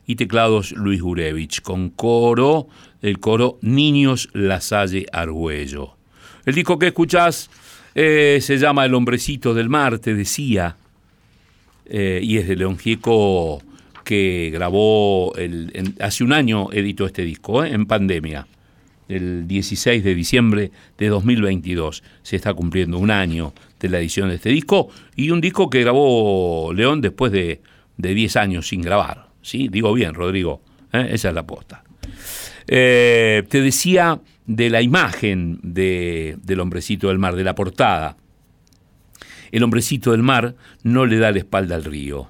y 0.08 0.16
teclados 0.16 0.72
Luis 0.72 1.02
Gurevich, 1.02 1.62
con 1.62 1.90
coro, 1.90 2.68
el 3.02 3.20
coro 3.20 3.60
Niños 3.62 4.30
Lasalle 4.34 5.06
Argüello. 5.12 5.96
El 6.46 6.56
disco 6.56 6.80
que 6.80 6.88
escuchás 6.88 7.50
eh, 7.96 8.40
se 8.42 8.58
llama 8.58 8.86
El 8.86 8.96
hombrecito 8.96 9.54
del 9.54 9.70
mar, 9.70 10.00
te 10.00 10.16
decía, 10.16 10.78
eh, 11.86 12.22
y 12.24 12.38
es 12.38 12.48
de 12.48 12.56
León 12.56 12.78
Gieco 12.78 13.62
que 14.04 14.50
grabó, 14.52 15.34
hace 16.00 16.24
un 16.24 16.34
año 16.34 16.72
editó 16.72 17.06
este 17.06 17.24
disco, 17.24 17.64
eh, 17.64 17.74
en 17.74 17.86
pandemia, 17.86 18.48
el 19.08 19.48
16 19.48 20.04
de 20.04 20.16
diciembre 20.16 20.72
de 20.98 21.08
2022. 21.08 22.04
Se 22.22 22.36
está 22.36 22.54
cumpliendo 22.54 22.98
un 22.98 23.12
año 23.12 23.54
de 23.80 23.90
la 23.90 24.00
edición 24.00 24.30
de 24.30 24.36
este 24.36 24.50
disco 24.50 24.90
y 25.16 25.30
un 25.30 25.42
disco 25.42 25.70
que 25.70 25.82
grabó 25.82 26.72
León 26.74 27.02
después 27.02 27.32
de 27.32 27.62
de 27.98 28.14
10 28.14 28.36
años 28.38 28.68
sin 28.68 28.82
grabar. 28.82 29.30
¿sí? 29.42 29.68
Digo 29.68 29.94
bien, 29.94 30.14
Rodrigo, 30.14 30.62
¿eh? 30.92 31.10
esa 31.12 31.30
es 31.30 31.36
la 31.36 31.46
posta. 31.46 31.84
Eh, 32.68 33.44
te 33.50 33.62
decía 33.62 34.20
de 34.46 34.70
la 34.70 34.82
imagen 34.82 35.60
de, 35.62 36.38
del 36.42 36.60
hombrecito 36.60 37.10
del 37.10 37.20
mar, 37.20 37.36
de 37.36 37.44
la 37.44 37.56
portada. 37.56 38.18
El 39.52 39.64
hombrecito 39.64 40.12
del 40.12 40.24
mar 40.24 40.56
no 40.82 41.06
le 41.06 41.18
da 41.20 41.32
la 41.32 41.38
espalda 41.38 41.76
al 41.76 41.84
río. 41.84 42.30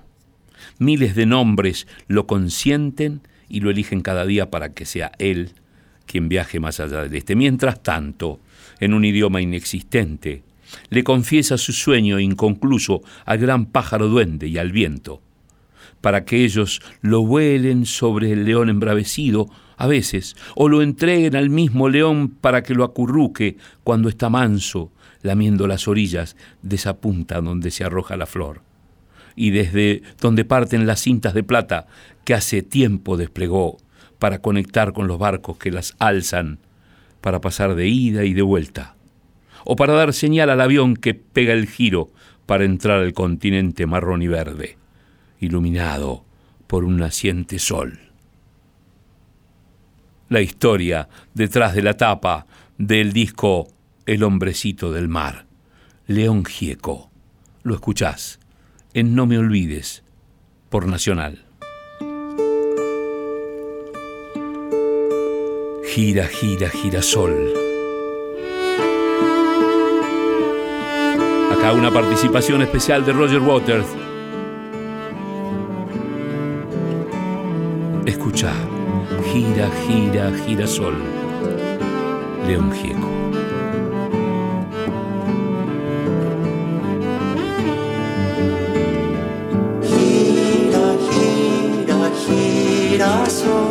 Miles 0.79 1.15
de 1.15 1.25
nombres 1.25 1.87
lo 2.07 2.27
consienten 2.27 3.21
y 3.47 3.61
lo 3.61 3.69
eligen 3.69 4.01
cada 4.01 4.25
día 4.25 4.49
para 4.49 4.73
que 4.73 4.85
sea 4.85 5.11
él 5.19 5.51
quien 6.05 6.27
viaje 6.27 6.59
más 6.59 6.79
allá 6.79 7.03
del 7.03 7.15
este. 7.15 7.35
Mientras 7.35 7.81
tanto, 7.81 8.39
en 8.79 8.93
un 8.93 9.05
idioma 9.05 9.41
inexistente, 9.41 10.43
le 10.89 11.03
confiesa 11.03 11.57
su 11.57 11.71
sueño 11.71 12.19
inconcluso 12.19 13.03
al 13.25 13.37
gran 13.37 13.67
pájaro 13.67 14.09
duende 14.09 14.47
y 14.47 14.57
al 14.57 14.71
viento 14.71 15.21
para 16.03 16.25
que 16.25 16.43
ellos 16.43 16.81
lo 16.99 17.21
vuelen 17.25 17.85
sobre 17.85 18.33
el 18.33 18.43
león 18.43 18.67
embravecido, 18.67 19.49
a 19.77 19.87
veces, 19.87 20.35
o 20.53 20.67
lo 20.67 20.81
entreguen 20.81 21.33
al 21.33 21.49
mismo 21.49 21.87
león 21.87 22.27
para 22.27 22.61
que 22.61 22.75
lo 22.75 22.83
acurruque 22.83 23.55
cuando 23.85 24.09
está 24.09 24.29
manso, 24.29 24.91
lamiendo 25.21 25.65
las 25.65 25.87
orillas 25.87 26.35
de 26.61 26.75
esa 26.75 26.97
punta 26.97 27.39
donde 27.39 27.71
se 27.71 27.85
arroja 27.85 28.17
la 28.17 28.25
flor, 28.25 28.63
y 29.37 29.51
desde 29.51 30.01
donde 30.19 30.43
parten 30.43 30.85
las 30.85 30.99
cintas 30.99 31.33
de 31.33 31.43
plata 31.43 31.87
que 32.25 32.33
hace 32.33 32.63
tiempo 32.63 33.15
desplegó 33.15 33.77
para 34.19 34.39
conectar 34.39 34.91
con 34.91 35.07
los 35.07 35.17
barcos 35.17 35.57
que 35.57 35.71
las 35.71 35.95
alzan, 35.99 36.59
para 37.21 37.39
pasar 37.39 37.75
de 37.75 37.87
ida 37.87 38.25
y 38.25 38.33
de 38.33 38.41
vuelta, 38.41 38.97
o 39.63 39.77
para 39.77 39.93
dar 39.93 40.11
señal 40.11 40.49
al 40.49 40.59
avión 40.59 40.97
que 40.97 41.13
pega 41.13 41.53
el 41.53 41.65
giro 41.65 42.11
para 42.45 42.65
entrar 42.65 42.99
al 42.99 43.13
continente 43.13 43.85
marrón 43.85 44.21
y 44.21 44.27
verde 44.27 44.82
iluminado 45.43 46.23
por 46.67 46.83
un 46.83 46.97
naciente 46.97 47.59
sol. 47.59 47.99
La 50.29 50.41
historia 50.41 51.07
detrás 51.33 51.75
de 51.75 51.83
la 51.83 51.95
tapa 51.95 52.47
del 52.77 53.13
disco 53.13 53.67
El 54.05 54.23
hombrecito 54.23 54.91
del 54.91 55.07
mar, 55.07 55.45
León 56.07 56.43
Gieco. 56.45 57.11
Lo 57.61 57.75
escuchás 57.75 58.39
en 58.93 59.15
No 59.15 59.25
me 59.25 59.37
olvides, 59.37 60.03
por 60.69 60.87
Nacional. 60.87 61.45
Gira, 65.85 66.27
gira, 66.27 66.69
girasol. 66.69 67.53
Acá 71.51 71.73
una 71.73 71.91
participación 71.91 72.63
especial 72.63 73.05
de 73.05 73.13
Roger 73.13 73.39
Waters 73.39 73.85
Escucha, 78.05 78.51
gira, 79.31 79.69
gira, 79.85 80.31
girasol. 80.45 80.95
León 82.45 82.69
Gieco. 82.73 83.09
Gira, 89.87 90.85
gira, 91.09 91.99
girasol. 92.25 93.63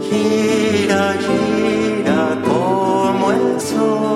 Gira, 0.00 1.04
gira 1.24 2.20
como 2.44 3.30
el 3.30 3.60
sol. 3.60 4.11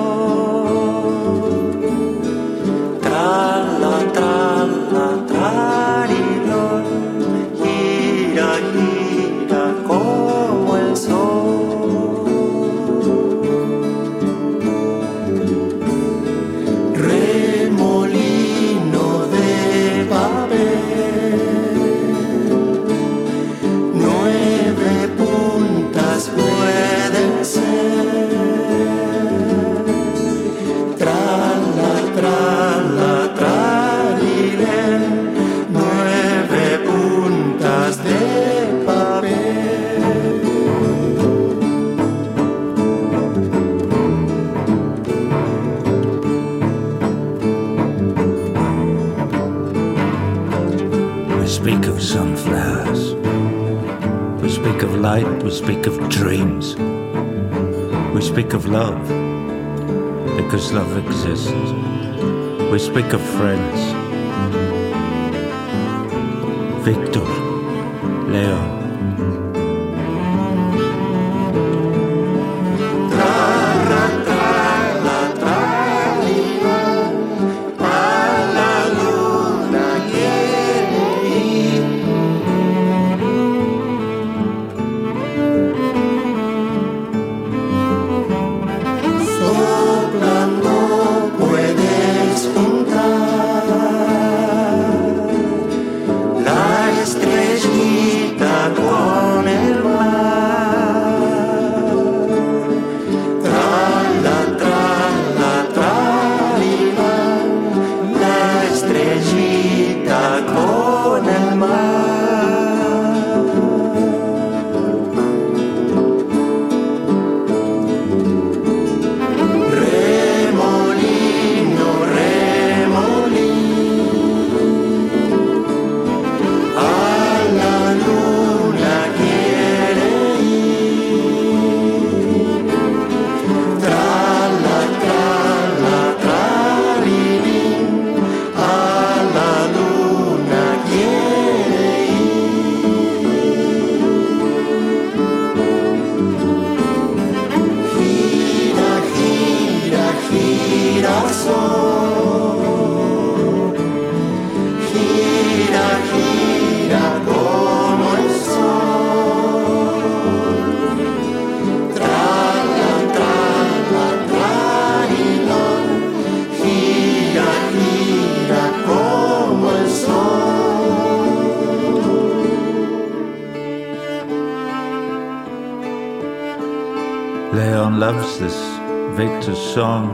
Song 179.77 180.09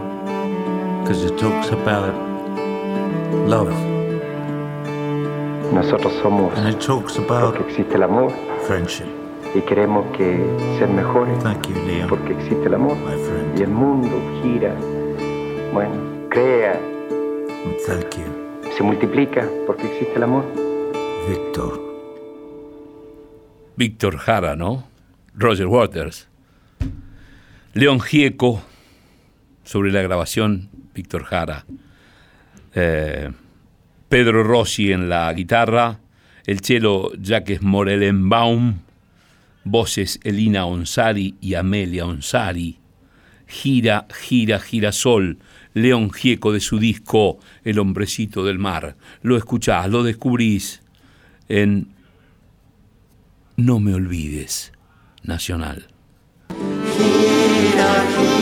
because 1.02 1.24
it 1.24 1.38
talks 1.38 1.70
about 1.72 2.14
love. 3.48 3.72
Nosotros 5.72 6.12
somos 6.22 6.54
and 6.58 6.68
it 6.68 6.82
talks 6.82 7.18
about 7.18 7.56
porque 7.56 7.70
existe 7.70 7.96
el 7.96 8.04
amor. 8.04 8.30
Friendship. 8.68 9.08
Y 9.56 9.62
queremos 9.62 10.06
que 10.18 10.38
ser 10.78 10.90
mejores 10.90 11.42
Thank 11.44 11.70
you, 11.70 11.76
Leon. 11.88 12.10
porque 12.10 12.34
existe 12.34 12.66
el 12.66 12.74
amor. 12.74 12.98
My 12.98 13.16
friend. 13.26 13.58
Y 13.58 13.64
el 13.64 13.70
mundo 13.70 14.16
gira, 14.42 14.76
bueno, 15.74 15.96
crea. 16.30 16.78
Thank 17.88 18.18
you. 18.18 18.74
Se 18.76 18.84
multiplica 18.84 19.48
porque 19.66 19.84
existe 19.88 20.16
el 20.18 20.24
amor. 20.24 20.44
Víctor. 21.30 21.80
Víctor 23.78 24.18
Jara, 24.18 24.58
¿no? 24.58 24.84
Roger 25.36 25.68
Waters. 25.68 26.28
León 27.74 28.02
Gieco, 28.02 28.62
sobre 29.74 29.92
la 29.92 30.04
grabación, 30.04 30.70
Víctor 30.94 31.24
Jara. 31.24 31.66
Eh, 32.76 33.32
Pedro 34.08 34.44
Rossi 34.44 34.92
en 34.92 35.10
la 35.10 35.34
guitarra, 35.34 36.00
el 36.46 36.60
cello 36.60 37.12
Jacques 37.20 37.64
Morelenbaum, 37.64 38.82
voces 39.64 40.20
Elina 40.24 40.68
Onsari 40.68 41.38
y 41.42 41.56
Amelia 41.56 42.06
Onsari. 42.06 42.78
Gira, 43.48 44.06
gira, 44.14 44.60
girasol, 44.60 45.40
León 45.74 46.12
Gieco 46.12 46.54
de 46.54 46.60
su 46.60 46.78
disco 46.78 47.40
El 47.64 47.80
hombrecito 47.80 48.46
del 48.46 48.60
mar. 48.60 48.96
Lo 49.24 49.38
escuchás, 49.38 49.90
lo 49.90 50.04
descubrís 50.04 50.84
en 51.50 51.88
No 53.58 53.80
me 53.80 53.96
olvides, 53.96 54.72
Nacional. 55.24 55.88
Gira, 56.96 58.06
gira, 58.16 58.33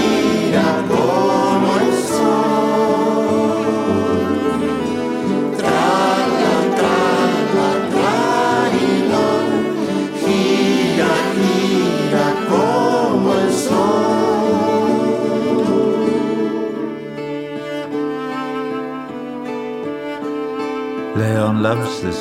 Loves 21.62 22.02
this 22.02 22.18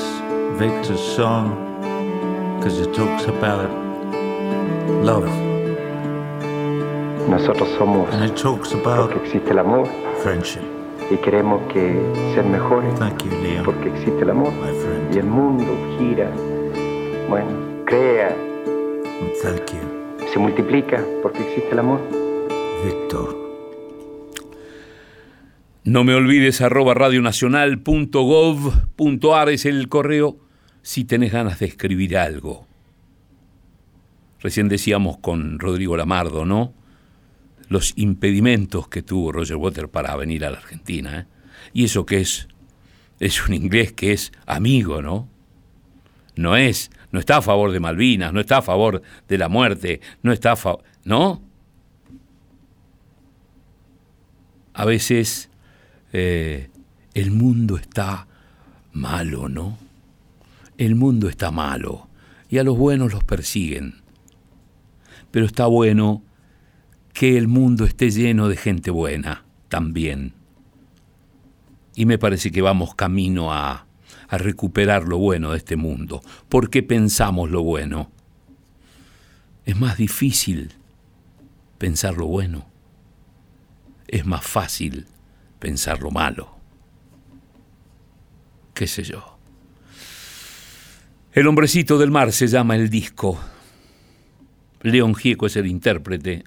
Victor's 0.58 1.00
song 1.16 1.56
because 2.58 2.78
it 2.78 2.92
talks 2.92 3.24
about 3.24 3.70
love. 5.02 5.24
Nosotros 7.26 7.70
somos 7.78 8.12
and 8.12 8.22
it 8.22 8.36
talks 8.36 8.72
about 8.74 9.08
porque 9.08 9.24
existe 9.24 9.50
el 9.52 9.60
amor. 9.60 9.88
Friendship. 10.22 10.60
Y 11.10 11.16
queremos 11.16 11.62
que 11.72 11.98
ser 12.34 12.44
mejores 12.44 12.94
Thank 12.98 13.24
you, 13.24 13.30
porque 13.64 13.88
existe 13.88 14.24
el 14.24 14.28
amor. 14.28 14.52
My 14.52 14.74
friend. 14.78 15.14
Y 15.14 15.18
el 15.20 15.26
mundo 15.26 15.72
gira, 15.96 16.30
bueno, 17.30 17.48
crea. 17.86 18.36
Thank 19.42 19.72
you. 19.72 20.28
Se 20.34 20.38
multiplica 20.38 21.02
porque 21.22 21.40
existe 21.40 21.70
el 21.72 21.78
amor. 21.78 22.00
Victor. 22.84 23.49
No 25.82 26.04
me 26.04 26.14
olvides 26.14 26.60
arroba 26.60 26.92
radionacional.gov.ar 26.92 29.48
es 29.48 29.64
el 29.64 29.88
correo 29.88 30.38
si 30.82 31.04
tenés 31.04 31.32
ganas 31.32 31.58
de 31.58 31.64
escribir 31.66 32.18
algo. 32.18 32.66
Recién 34.40 34.68
decíamos 34.68 35.16
con 35.18 35.58
Rodrigo 35.58 35.96
Lamardo, 35.96 36.44
¿no? 36.44 36.74
Los 37.68 37.94
impedimentos 37.96 38.88
que 38.88 39.02
tuvo 39.02 39.32
Roger 39.32 39.56
Water 39.56 39.88
para 39.88 40.14
venir 40.16 40.44
a 40.44 40.50
la 40.50 40.58
Argentina. 40.58 41.20
¿eh? 41.20 41.26
Y 41.72 41.84
eso 41.84 42.04
que 42.04 42.20
es, 42.20 42.46
es 43.18 43.48
un 43.48 43.54
inglés 43.54 43.92
que 43.92 44.12
es 44.12 44.32
amigo, 44.44 45.00
¿no? 45.00 45.30
No 46.36 46.56
es, 46.56 46.90
no 47.10 47.20
está 47.20 47.38
a 47.38 47.42
favor 47.42 47.72
de 47.72 47.80
Malvinas, 47.80 48.34
no 48.34 48.40
está 48.40 48.58
a 48.58 48.62
favor 48.62 49.00
de 49.28 49.38
la 49.38 49.48
muerte, 49.48 50.02
no 50.22 50.32
está 50.32 50.52
a 50.52 50.56
favor, 50.56 50.84
¿no? 51.04 51.42
A 54.74 54.84
veces 54.84 55.49
eh, 56.12 56.70
el 57.14 57.30
mundo 57.30 57.76
está 57.76 58.26
malo, 58.92 59.48
¿no? 59.48 59.78
El 60.78 60.94
mundo 60.94 61.28
está 61.28 61.50
malo 61.50 62.08
y 62.48 62.58
a 62.58 62.64
los 62.64 62.76
buenos 62.76 63.12
los 63.12 63.24
persiguen. 63.24 64.02
Pero 65.30 65.46
está 65.46 65.66
bueno 65.66 66.22
que 67.12 67.36
el 67.36 67.48
mundo 67.48 67.84
esté 67.84 68.10
lleno 68.10 68.48
de 68.48 68.56
gente 68.56 68.90
buena 68.90 69.44
también. 69.68 70.34
Y 71.94 72.06
me 72.06 72.18
parece 72.18 72.50
que 72.50 72.62
vamos 72.62 72.94
camino 72.94 73.52
a, 73.52 73.86
a 74.28 74.38
recuperar 74.38 75.06
lo 75.06 75.18
bueno 75.18 75.52
de 75.52 75.58
este 75.58 75.76
mundo. 75.76 76.22
¿Por 76.48 76.70
qué 76.70 76.82
pensamos 76.82 77.50
lo 77.50 77.62
bueno? 77.62 78.10
Es 79.64 79.78
más 79.78 79.96
difícil 79.96 80.72
pensar 81.78 82.16
lo 82.16 82.26
bueno. 82.26 82.66
Es 84.08 84.26
más 84.26 84.44
fácil 84.44 85.06
pensar 85.60 86.00
lo 86.00 86.10
malo. 86.10 86.56
¿Qué 88.74 88.88
sé 88.88 89.04
yo? 89.04 89.38
El 91.32 91.46
hombrecito 91.46 91.96
del 91.98 92.10
mar 92.10 92.32
se 92.32 92.48
llama 92.48 92.74
el 92.74 92.90
disco. 92.90 93.38
León 94.82 95.14
Gieco 95.14 95.46
es 95.46 95.54
el 95.56 95.68
intérprete. 95.68 96.42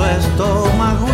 su 0.00 0.06
estómago 0.06 1.09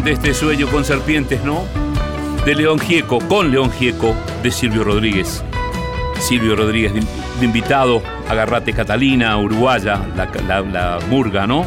Impresionante 0.00 0.30
este 0.30 0.46
sueño 0.46 0.66
con 0.68 0.82
serpientes, 0.82 1.44
¿no? 1.44 1.64
De 2.46 2.54
León 2.54 2.78
Gieco, 2.78 3.18
con 3.18 3.50
León 3.50 3.70
Gieco, 3.70 4.14
de 4.42 4.50
Silvio 4.50 4.82
Rodríguez. 4.82 5.44
Silvio 6.18 6.56
Rodríguez 6.56 6.94
de, 6.94 7.44
invitado, 7.44 8.00
Agarrate 8.26 8.72
Catalina, 8.72 9.36
Uruguaya, 9.36 10.00
la, 10.16 10.62
la- 10.62 10.98
murga, 11.10 11.46
¿no? 11.46 11.66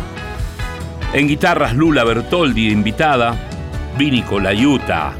En 1.13 1.27
guitarras, 1.27 1.75
Lula 1.75 2.03
Bertoldi, 2.03 2.71
invitada, 2.71 3.35
Vinico 3.99 4.39
Layuta, 4.39 5.13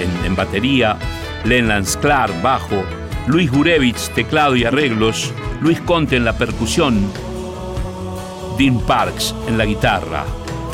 en, 0.00 0.24
en 0.26 0.34
batería, 0.34 0.96
Len 1.44 1.70
Clark, 2.00 2.40
bajo, 2.40 2.82
Luis 3.26 3.50
Gurevich, 3.50 4.08
teclado 4.14 4.56
y 4.56 4.64
arreglos, 4.64 5.34
Luis 5.60 5.82
Conte 5.82 6.16
en 6.16 6.24
la 6.24 6.32
percusión, 6.32 7.12
Dean 8.56 8.80
Parks 8.80 9.34
en 9.48 9.58
la 9.58 9.66
guitarra. 9.66 10.24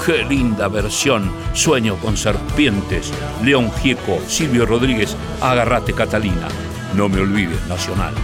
Qué 0.05 0.25
linda 0.25 0.69
versión. 0.69 1.31
Sueño 1.53 1.97
con 1.97 2.17
serpientes. 2.17 3.13
León 3.45 3.71
Gieco, 3.83 4.19
Silvio 4.27 4.65
Rodríguez, 4.65 5.15
Agarrate 5.43 5.93
Catalina. 5.93 6.49
No 6.95 7.09
me 7.09 7.21
olvides, 7.21 7.67
Nacional. 7.67 8.15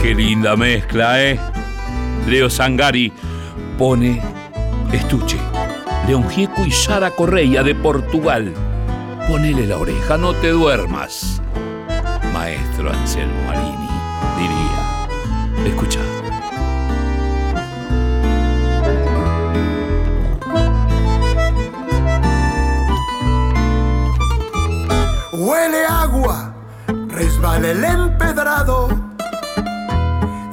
Qué 0.00 0.14
linda 0.14 0.56
mezcla, 0.56 1.22
¿eh? 1.22 1.38
Leo 2.26 2.50
Sangari 2.50 3.12
pone 3.78 4.20
estuche. 4.92 5.38
León 6.06 6.28
Gieco 6.28 6.64
y 6.64 6.70
Sara 6.70 7.10
Correia 7.10 7.62
de 7.62 7.74
Portugal. 7.74 8.52
Ponele 9.28 9.66
la 9.66 9.78
oreja, 9.78 10.16
no 10.16 10.32
te 10.34 10.48
duermas. 10.48 11.40
Maestro 12.32 12.90
Anselmo 12.90 13.42
Marini, 13.46 13.88
diría. 14.38 15.68
Escucha. 15.68 16.09
Resbala 27.40 27.70
el 27.70 27.84
empedrado, 27.84 28.88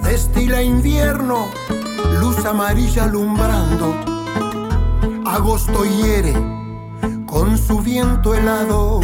destila 0.03 0.61
invierno, 0.61 1.47
luz 2.21 2.45
amarilla 2.45 3.03
alumbrando. 3.03 3.93
Agosto 5.25 5.83
hiere 5.83 6.33
con 7.25 7.57
su 7.57 7.81
viento 7.81 8.33
helado, 8.33 9.01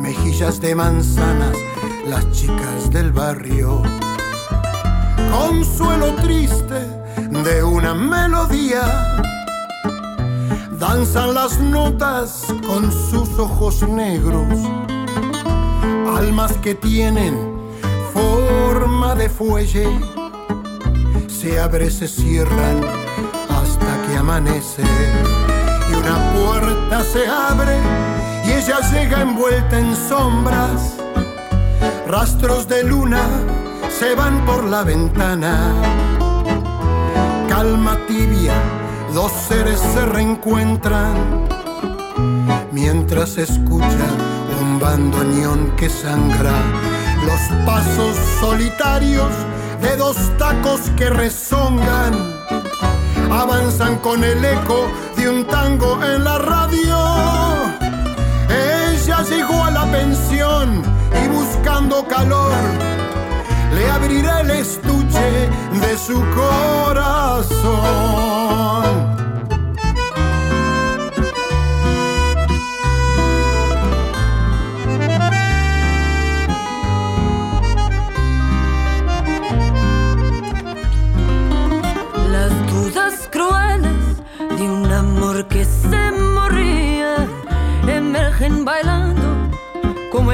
mejillas 0.00 0.60
de 0.60 0.74
manzanas, 0.74 1.56
las 2.06 2.28
chicas 2.32 2.90
del 2.90 3.12
barrio. 3.12 3.82
Consuelo 5.30 6.16
triste 6.16 6.80
de 7.44 7.62
una 7.62 7.94
melodía 7.94 8.82
danzan 10.80 11.34
las 11.34 11.60
notas 11.60 12.46
con 12.66 12.90
sus 12.90 13.38
ojos 13.38 13.82
negros, 13.88 14.48
almas 16.24 16.52
que 16.62 16.74
tienen 16.74 17.34
forma 18.14 19.14
de 19.14 19.28
fuelle, 19.28 19.86
se 21.28 21.60
abren, 21.60 21.90
se 21.90 22.08
cierran 22.08 22.80
hasta 23.50 23.90
que 24.06 24.16
amanece. 24.16 24.82
Y 25.90 25.94
una 25.94 26.16
puerta 26.32 27.04
se 27.04 27.26
abre 27.26 27.76
y 28.46 28.52
ella 28.52 28.78
llega 28.90 29.20
envuelta 29.20 29.78
en 29.78 29.94
sombras, 29.94 30.94
rastros 32.08 32.68
de 32.68 32.84
luna 32.84 33.22
se 33.90 34.14
van 34.14 34.46
por 34.46 34.64
la 34.64 34.82
ventana, 34.82 35.72
calma 37.50 37.98
tibia 38.06 38.54
dos 39.12 39.30
seres 39.48 39.78
se 39.78 40.06
reencuentran. 40.06 41.14
Mientras 42.72 43.36
escucha 43.36 44.06
un 44.43 44.43
bandoneón 44.84 45.74
que 45.78 45.88
sangra. 45.88 46.52
Los 47.28 47.40
pasos 47.64 48.14
solitarios 48.38 49.32
de 49.80 49.96
dos 49.96 50.16
tacos 50.38 50.80
que 50.96 51.08
rezongan. 51.08 52.12
Avanzan 53.30 53.96
con 53.98 54.22
el 54.22 54.44
eco 54.44 54.86
de 55.16 55.30
un 55.30 55.44
tango 55.46 55.90
en 56.04 56.22
la 56.22 56.36
radio. 56.38 56.98
Ella 58.50 59.22
llegó 59.22 59.64
a 59.64 59.70
la 59.70 59.90
pensión 59.90 60.82
y 61.24 61.28
buscando 61.28 62.06
calor 62.06 62.52
le 63.74 63.90
abriré 63.90 64.40
el 64.42 64.50
estuche 64.50 65.48
de 65.82 65.98
su 66.06 66.22
corazón. 66.40 67.64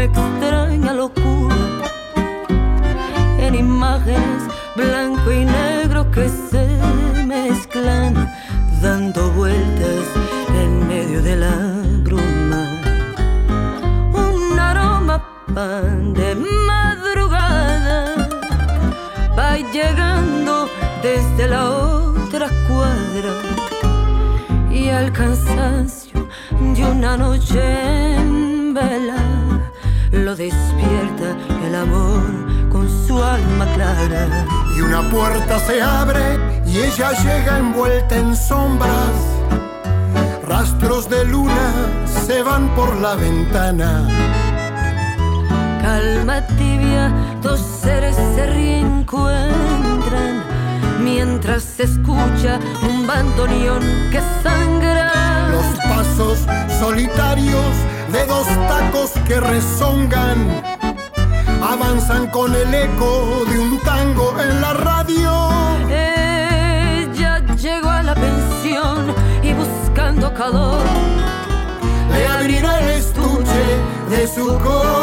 Extraña 0.04 0.92
locura. 0.94 1.56
En 3.38 3.54
imágenes 3.54 4.42
blanco 4.76 5.32
y 5.32 5.44
negro 5.44 6.10
que 6.10 6.28
se 6.28 6.66
mezclan 7.26 8.14
dando 8.82 9.30
vueltas 9.32 10.04
en 10.62 10.88
medio 10.88 11.22
de 11.22 11.36
la 11.36 11.56
bruma. 12.04 12.62
Un 14.14 14.58
aroma 14.58 15.22
pan 15.54 16.14
de 16.14 16.34
madrugada 16.34 18.28
va 19.38 19.56
llegando 19.56 20.68
desde 21.02 21.48
la 21.48 21.70
otra 21.70 22.48
cuadra. 22.68 23.32
Y 24.70 24.88
al 24.88 25.12
cansancio 25.12 26.28
de 26.74 26.84
una 26.84 27.16
noche 27.16 27.60
en 28.16 28.72
vela 28.72 29.19
lo 30.30 30.36
despierta 30.36 31.36
el 31.66 31.74
amor 31.74 32.22
con 32.70 32.88
su 33.04 33.20
alma 33.20 33.66
clara. 33.74 34.46
Y 34.76 34.80
una 34.80 35.02
puerta 35.10 35.58
se 35.58 35.82
abre 35.82 36.38
y 36.66 36.78
ella 36.78 37.10
llega 37.24 37.58
envuelta 37.58 38.16
en 38.16 38.36
sombras. 38.36 39.16
Rastros 40.46 41.10
de 41.10 41.24
luna 41.24 41.72
se 42.26 42.42
van 42.42 42.68
por 42.76 42.94
la 43.00 43.16
ventana. 43.16 44.08
Calma 45.82 46.46
tibia, 46.58 47.12
dos 47.42 47.60
seres 47.82 48.14
se 48.14 48.46
reencuentran 48.46 50.44
mientras 51.02 51.64
se 51.64 51.84
escucha 51.84 52.60
un 52.88 53.04
bandoneón 53.04 53.82
que 54.12 54.20
sangra. 54.44 55.48
Los 55.50 55.66
pasos 55.88 56.38
solitarios 56.78 57.74
de 58.12 58.26
dos 58.26 58.46
tacos 58.68 59.10
que 59.26 59.38
rezongan 59.40 60.62
avanzan 61.62 62.26
con 62.28 62.54
el 62.54 62.74
eco 62.74 63.44
de 63.48 63.58
un 63.58 63.78
tango 63.80 64.34
en 64.40 64.60
la 64.60 64.72
radio. 64.74 65.50
Ella 65.88 67.38
llegó 67.56 67.88
a 67.88 68.02
la 68.02 68.14
pensión 68.14 69.14
y 69.42 69.52
buscando 69.52 70.32
calor 70.34 70.82
le 72.12 72.26
abrirá 72.26 72.80
el 72.80 72.90
estuche 72.90 73.64
de 74.10 74.26
su 74.26 74.46
corazón. 74.58 74.99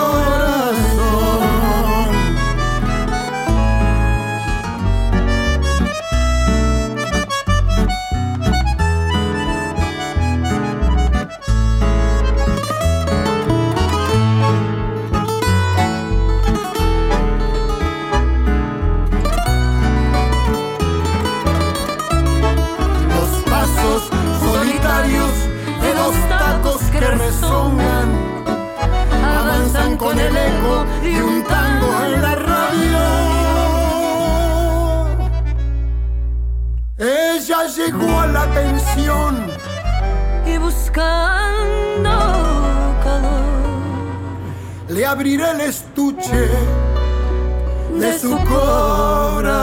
El 45.36 45.62
estuche 45.62 46.48
de 48.00 48.18
su 48.18 48.38
corazón. 48.46 49.58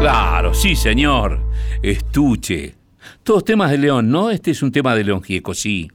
Claro, 0.00 0.52
sí, 0.52 0.74
señor. 0.74 1.38
Estuche. 1.82 2.74
Todos 3.22 3.44
temas 3.44 3.70
de 3.70 3.78
León, 3.78 4.10
¿no? 4.10 4.30
Este 4.30 4.50
es 4.50 4.62
un 4.62 4.72
tema 4.72 4.96
de 4.96 5.04
León 5.04 5.22
Gieco, 5.22 5.54
sí. 5.54 5.88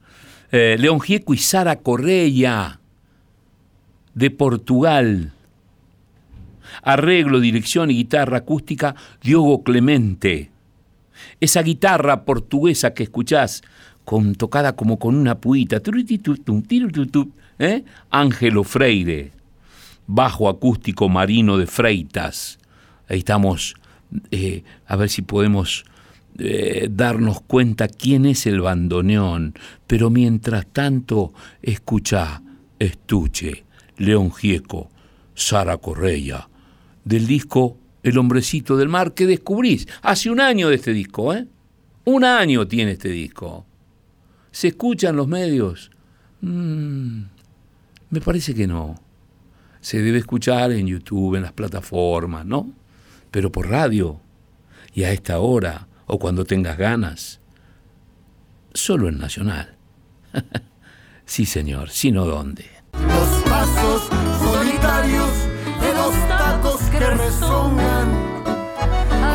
Eh, 0.50 0.76
León 0.78 1.00
Gieco 1.00 1.34
y 1.34 1.38
Sara 1.38 1.76
Correia, 1.76 2.80
de 4.14 4.30
Portugal. 4.30 5.31
Arreglo, 6.82 7.40
dirección 7.40 7.90
y 7.90 7.94
guitarra 7.94 8.38
acústica, 8.38 8.94
Diogo 9.22 9.62
Clemente. 9.62 10.50
Esa 11.40 11.62
guitarra 11.62 12.24
portuguesa 12.24 12.94
que 12.94 13.04
escuchás, 13.04 13.62
con, 14.04 14.34
tocada 14.34 14.74
como 14.74 14.98
con 14.98 15.14
una 15.14 15.38
puita, 15.38 15.80
¿eh? 17.58 17.84
Ángelo 18.10 18.64
Freire. 18.64 19.32
bajo 20.06 20.48
acústico 20.48 21.08
marino 21.08 21.56
de 21.58 21.66
Freitas. 21.66 22.58
Ahí 23.08 23.18
estamos, 23.18 23.74
eh, 24.30 24.64
a 24.86 24.96
ver 24.96 25.08
si 25.08 25.22
podemos 25.22 25.84
eh, 26.38 26.88
darnos 26.90 27.40
cuenta 27.42 27.88
quién 27.88 28.26
es 28.26 28.46
el 28.46 28.60
bandoneón, 28.60 29.54
pero 29.86 30.10
mientras 30.10 30.66
tanto, 30.66 31.32
escucha 31.60 32.42
Estuche, 32.78 33.64
León 33.96 34.32
Gieco, 34.32 34.90
Sara 35.34 35.76
Correia, 35.76 36.48
del 37.04 37.26
disco 37.26 37.78
El 38.02 38.18
hombrecito 38.18 38.76
del 38.76 38.88
mar 38.88 39.14
que 39.14 39.26
descubrís. 39.26 39.86
Hace 40.02 40.28
un 40.28 40.40
año 40.40 40.68
de 40.68 40.74
este 40.74 40.92
disco, 40.92 41.32
¿eh? 41.32 41.46
Un 42.04 42.24
año 42.24 42.66
tiene 42.66 42.92
este 42.92 43.08
disco. 43.08 43.64
¿Se 44.50 44.68
escuchan 44.68 45.14
los 45.14 45.28
medios? 45.28 45.90
Mm, 46.40 47.22
me 48.10 48.20
parece 48.20 48.54
que 48.54 48.66
no. 48.66 48.96
Se 49.80 50.02
debe 50.02 50.18
escuchar 50.18 50.72
en 50.72 50.86
YouTube, 50.86 51.36
en 51.36 51.42
las 51.42 51.52
plataformas, 51.52 52.44
¿no? 52.44 52.72
Pero 53.30 53.52
por 53.52 53.68
radio. 53.68 54.20
Y 54.94 55.04
a 55.04 55.12
esta 55.12 55.38
hora, 55.38 55.86
o 56.06 56.18
cuando 56.18 56.44
tengas 56.44 56.76
ganas. 56.76 57.40
Solo 58.74 59.08
en 59.08 59.18
Nacional. 59.18 59.76
sí, 61.24 61.46
señor, 61.46 61.90
sino 61.90 62.26
dónde. 62.26 62.66
Los 62.92 63.42
pasos 63.44 64.08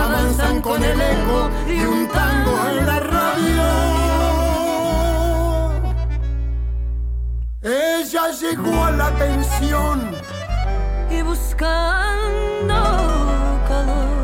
avanzan 0.01 0.61
con 0.61 0.83
el 0.83 0.99
eco 0.99 1.49
de 1.67 1.87
un 1.87 2.07
tango 2.07 2.69
en 2.69 2.85
la 2.85 2.99
radio. 2.99 3.63
Ella 7.61 8.31
llegó 8.41 8.83
a 8.83 8.91
la 8.91 9.09
pensión 9.17 10.11
y 11.09 11.21
buscando 11.21 12.75
calor 13.67 14.17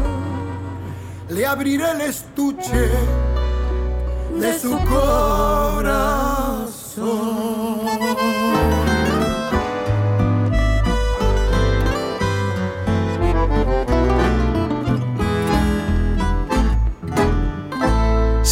le 1.30 1.46
abriré 1.46 1.92
el 1.92 2.02
estuche 2.02 2.90
de 4.40 4.60
su 4.60 4.78
corazón. 4.86 6.14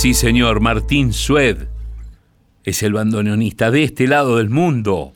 Sí, 0.01 0.15
señor, 0.15 0.61
Martín 0.61 1.13
Sued 1.13 1.67
es 2.63 2.81
el 2.81 2.93
bandoneonista 2.93 3.69
de 3.69 3.83
este 3.83 4.07
lado 4.07 4.37
del 4.37 4.49
mundo. 4.49 5.13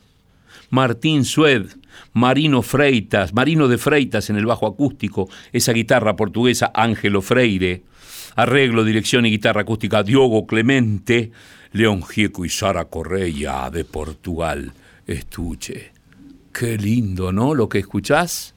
Martín 0.70 1.24
Sued, 1.24 1.66
Marino 2.12 2.62
Freitas, 2.62 3.34
Marino 3.34 3.66
de 3.66 3.78
Freitas 3.78 4.30
en 4.30 4.36
el 4.36 4.46
bajo 4.46 4.64
acústico, 4.64 5.28
esa 5.52 5.72
guitarra 5.72 6.14
portuguesa 6.14 6.70
Ángelo 6.72 7.20
Freire, 7.20 7.82
arreglo, 8.36 8.84
dirección 8.84 9.26
y 9.26 9.30
guitarra 9.30 9.62
acústica 9.62 10.04
Diogo 10.04 10.46
Clemente, 10.46 11.32
León 11.72 12.04
Gieco 12.04 12.44
y 12.44 12.48
Sara 12.48 12.84
Correia 12.84 13.68
de 13.70 13.84
Portugal. 13.84 14.72
Estuche. 15.04 15.90
Qué 16.52 16.78
lindo, 16.78 17.32
¿no? 17.32 17.54
Lo 17.54 17.68
que 17.68 17.80
escuchás. 17.80 18.54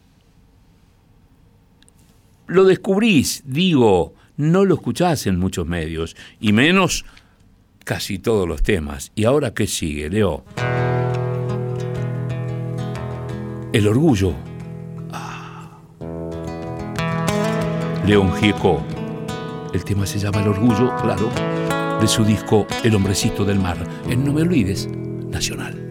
Lo 2.45 2.65
descubrís, 2.65 3.41
digo, 3.47 4.13
no 4.39 4.63
lo 4.63 4.75
escuchás 4.75 5.27
en 5.27 5.37
muchos 5.37 5.67
medios, 5.67 6.15
y 6.39 6.53
menos 6.53 7.03
casi 7.83 8.19
todos 8.19 8.47
los 8.47 8.63
temas. 8.63 9.11
¿Y 9.13 9.25
ahora 9.25 9.53
qué 9.53 9.67
sigue, 9.67 10.09
Leo? 10.09 10.45
El 13.73 13.85
orgullo. 13.85 14.33
Ah. 15.11 15.81
León 18.05 18.33
Gieco. 18.37 18.81
El 19.73 19.83
tema 19.83 20.05
se 20.05 20.19
llama 20.19 20.41
El 20.41 20.47
orgullo, 20.47 20.95
claro, 21.01 21.29
de 21.99 22.07
su 22.07 22.23
disco 22.23 22.65
El 22.83 22.95
hombrecito 22.95 23.43
del 23.43 23.59
mar. 23.59 23.77
En 24.07 24.23
No 24.23 24.31
me 24.31 24.43
olvides, 24.43 24.87
Nacional. 24.87 25.88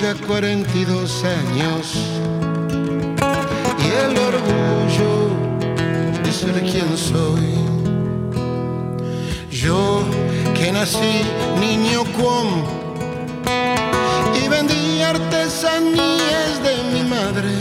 Ya 0.00 0.14
42 0.14 1.24
años 1.24 1.94
y 3.78 3.88
el 4.04 4.16
orgullo 4.16 5.12
de 6.22 6.32
ser 6.32 6.60
quien 6.62 6.96
soy. 6.96 7.54
Yo 9.50 10.02
que 10.54 10.70
nací 10.70 11.22
niño 11.58 12.04
con 12.20 12.46
y 14.40 14.48
vendí 14.48 15.02
artesanías 15.02 16.62
de 16.62 16.74
mi 16.92 17.02
madre. 17.02 17.54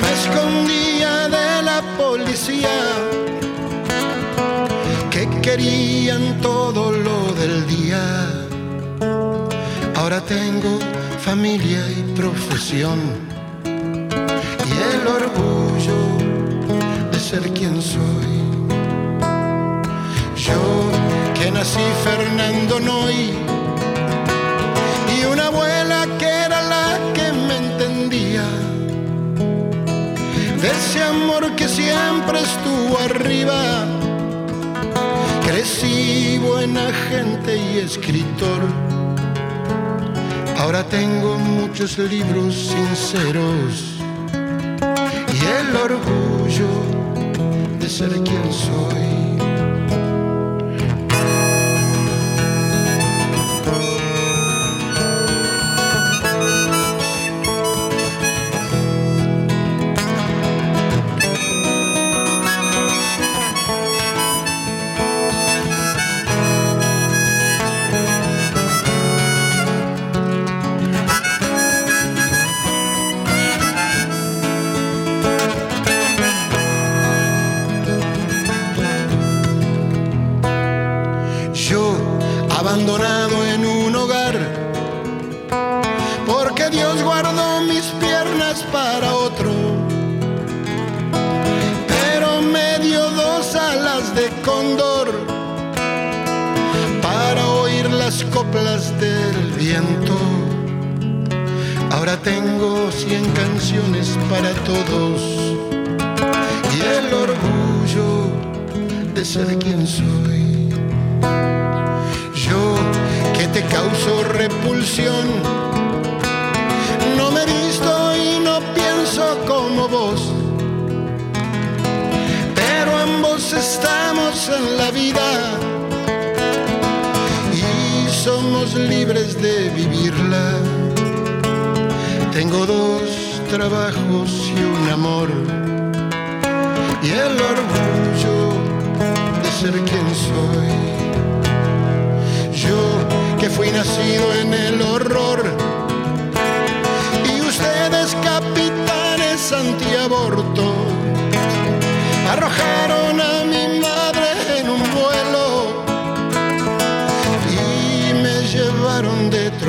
Me 0.00 0.10
escondía 0.20 1.28
de 1.28 1.62
la 1.62 1.80
policía 1.96 2.76
que 5.10 5.26
querían 5.40 6.38
todo 6.42 6.57
tengo 10.28 10.78
familia 11.18 11.80
y 11.90 12.02
profesión 12.14 12.98
y 13.64 14.72
el 14.92 15.06
orgullo 15.06 15.98
de 17.10 17.18
ser 17.18 17.42
quien 17.54 17.80
soy. 17.80 18.30
Yo 20.36 20.60
que 21.34 21.50
nací 21.50 21.80
Fernando 22.04 22.78
Noy 22.78 23.32
una 25.30 25.46
abuela 25.46 26.06
que 26.18 26.26
era 26.26 26.62
la 26.62 26.98
que 27.14 27.32
me 27.32 27.56
entendía. 27.56 28.44
De 30.62 30.68
ese 30.70 31.02
amor 31.02 31.54
que 31.54 31.68
siempre 31.68 32.40
estuvo 32.40 32.98
arriba. 32.98 33.84
Crecí 35.46 36.38
buena 36.38 36.92
gente 37.08 37.56
y 37.56 37.78
escritor. 37.78 38.87
Ahora 40.68 40.84
tengo 40.84 41.38
muchos 41.38 41.96
libros 41.96 42.54
sinceros 42.54 43.96
y 45.32 45.46
el 45.46 45.74
orgullo 45.74 46.68
de 47.80 47.88
ser 47.88 48.10
quien 48.10 48.52
soy. 48.52 49.27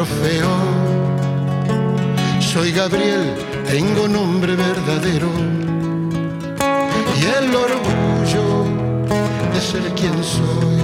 Trofeo. 0.09 0.49
Soy 2.39 2.71
Gabriel, 2.71 3.33
tengo 3.67 4.07
nombre 4.07 4.55
verdadero 4.55 5.29
y 7.15 7.25
el 7.25 7.55
orgullo 7.55 8.65
de 9.53 9.61
ser 9.61 9.83
quien 9.93 10.23
soy. 10.23 10.79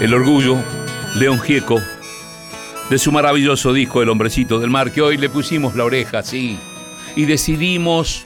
El 0.00 0.14
orgullo, 0.14 0.56
León 1.16 1.40
Gieco, 1.40 1.80
de 2.88 2.98
su 2.98 3.10
maravilloso 3.10 3.72
disco 3.72 4.00
El 4.00 4.08
hombrecito 4.08 4.60
del 4.60 4.70
mar, 4.70 4.92
que 4.92 5.02
hoy 5.02 5.16
le 5.16 5.28
pusimos 5.28 5.74
la 5.74 5.84
oreja, 5.84 6.22
sí, 6.22 6.56
y 7.16 7.24
decidimos 7.24 8.24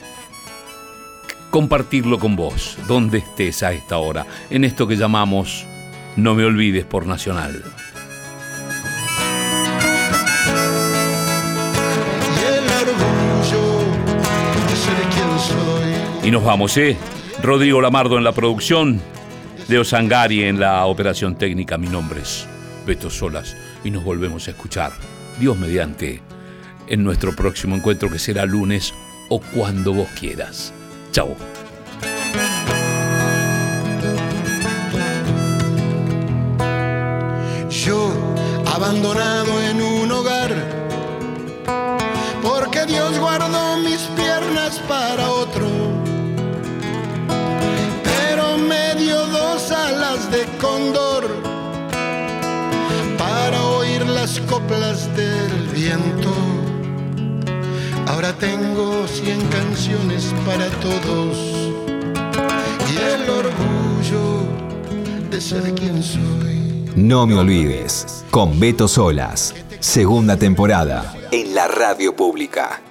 compartirlo 1.53 2.17
con 2.17 2.35
vos, 2.35 2.79
donde 2.87 3.19
estés 3.19 3.61
a 3.61 3.73
esta 3.73 3.99
hora, 3.99 4.25
en 4.49 4.63
esto 4.63 4.87
que 4.87 4.95
llamamos 4.95 5.67
No 6.15 6.33
me 6.33 6.45
olvides 6.45 6.83
por 6.83 7.05
Nacional. 7.05 7.63
Y 16.23 16.31
nos 16.31 16.43
vamos, 16.43 16.75
¿eh? 16.77 16.97
Rodrigo 17.43 17.81
Lamardo 17.81 18.17
en 18.17 18.23
la 18.23 18.31
producción, 18.31 18.99
Leo 19.67 19.83
Sangari 19.83 20.45
en 20.45 20.59
la 20.59 20.87
operación 20.87 21.35
técnica. 21.35 21.77
Mi 21.77 21.87
nombre 21.87 22.21
es 22.21 22.47
Beto 22.87 23.11
Solas 23.11 23.55
y 23.83 23.91
nos 23.91 24.03
volvemos 24.03 24.47
a 24.47 24.51
escuchar, 24.51 24.91
Dios 25.39 25.55
mediante, 25.55 26.19
en 26.87 27.03
nuestro 27.03 27.35
próximo 27.35 27.75
encuentro 27.75 28.09
que 28.09 28.17
será 28.17 28.43
lunes 28.47 28.91
o 29.29 29.39
cuando 29.39 29.93
vos 29.93 30.09
quieras. 30.19 30.73
Chao. 31.13 31.37
Yo 37.69 38.11
abandonado 38.65 39.61
en 39.61 39.79
un 39.79 40.11
hogar, 40.11 40.51
porque 42.41 42.87
Dios 42.87 43.19
guardó 43.19 43.77
mis 43.77 44.01
piernas 44.17 44.79
para 44.87 45.29
otro, 45.29 45.67
pero 48.03 48.57
me 48.57 48.95
dio 48.95 49.27
dos 49.27 49.69
alas 49.69 50.31
de 50.31 50.45
cóndor 50.59 51.29
para 53.19 53.61
oír 53.67 54.03
las 54.07 54.39
coplas 54.49 55.15
del 55.15 55.67
viento. 55.75 56.52
Ahora 58.13 58.31
tengo 58.31 59.07
cien 59.07 59.41
canciones 59.47 60.31
para 60.45 60.69
todos 60.81 61.35
y 62.87 62.95
el 62.95 63.27
orgullo 63.27 64.43
de 65.31 65.41
ser 65.41 65.73
quien 65.73 66.03
soy. 66.03 66.91
No 66.95 67.25
me 67.25 67.33
olvides, 67.33 68.23
con 68.29 68.59
Beto 68.59 68.87
Solas, 68.87 69.55
segunda 69.79 70.37
temporada, 70.37 71.15
en 71.31 71.55
la 71.55 71.67
radio 71.67 72.15
pública. 72.15 72.83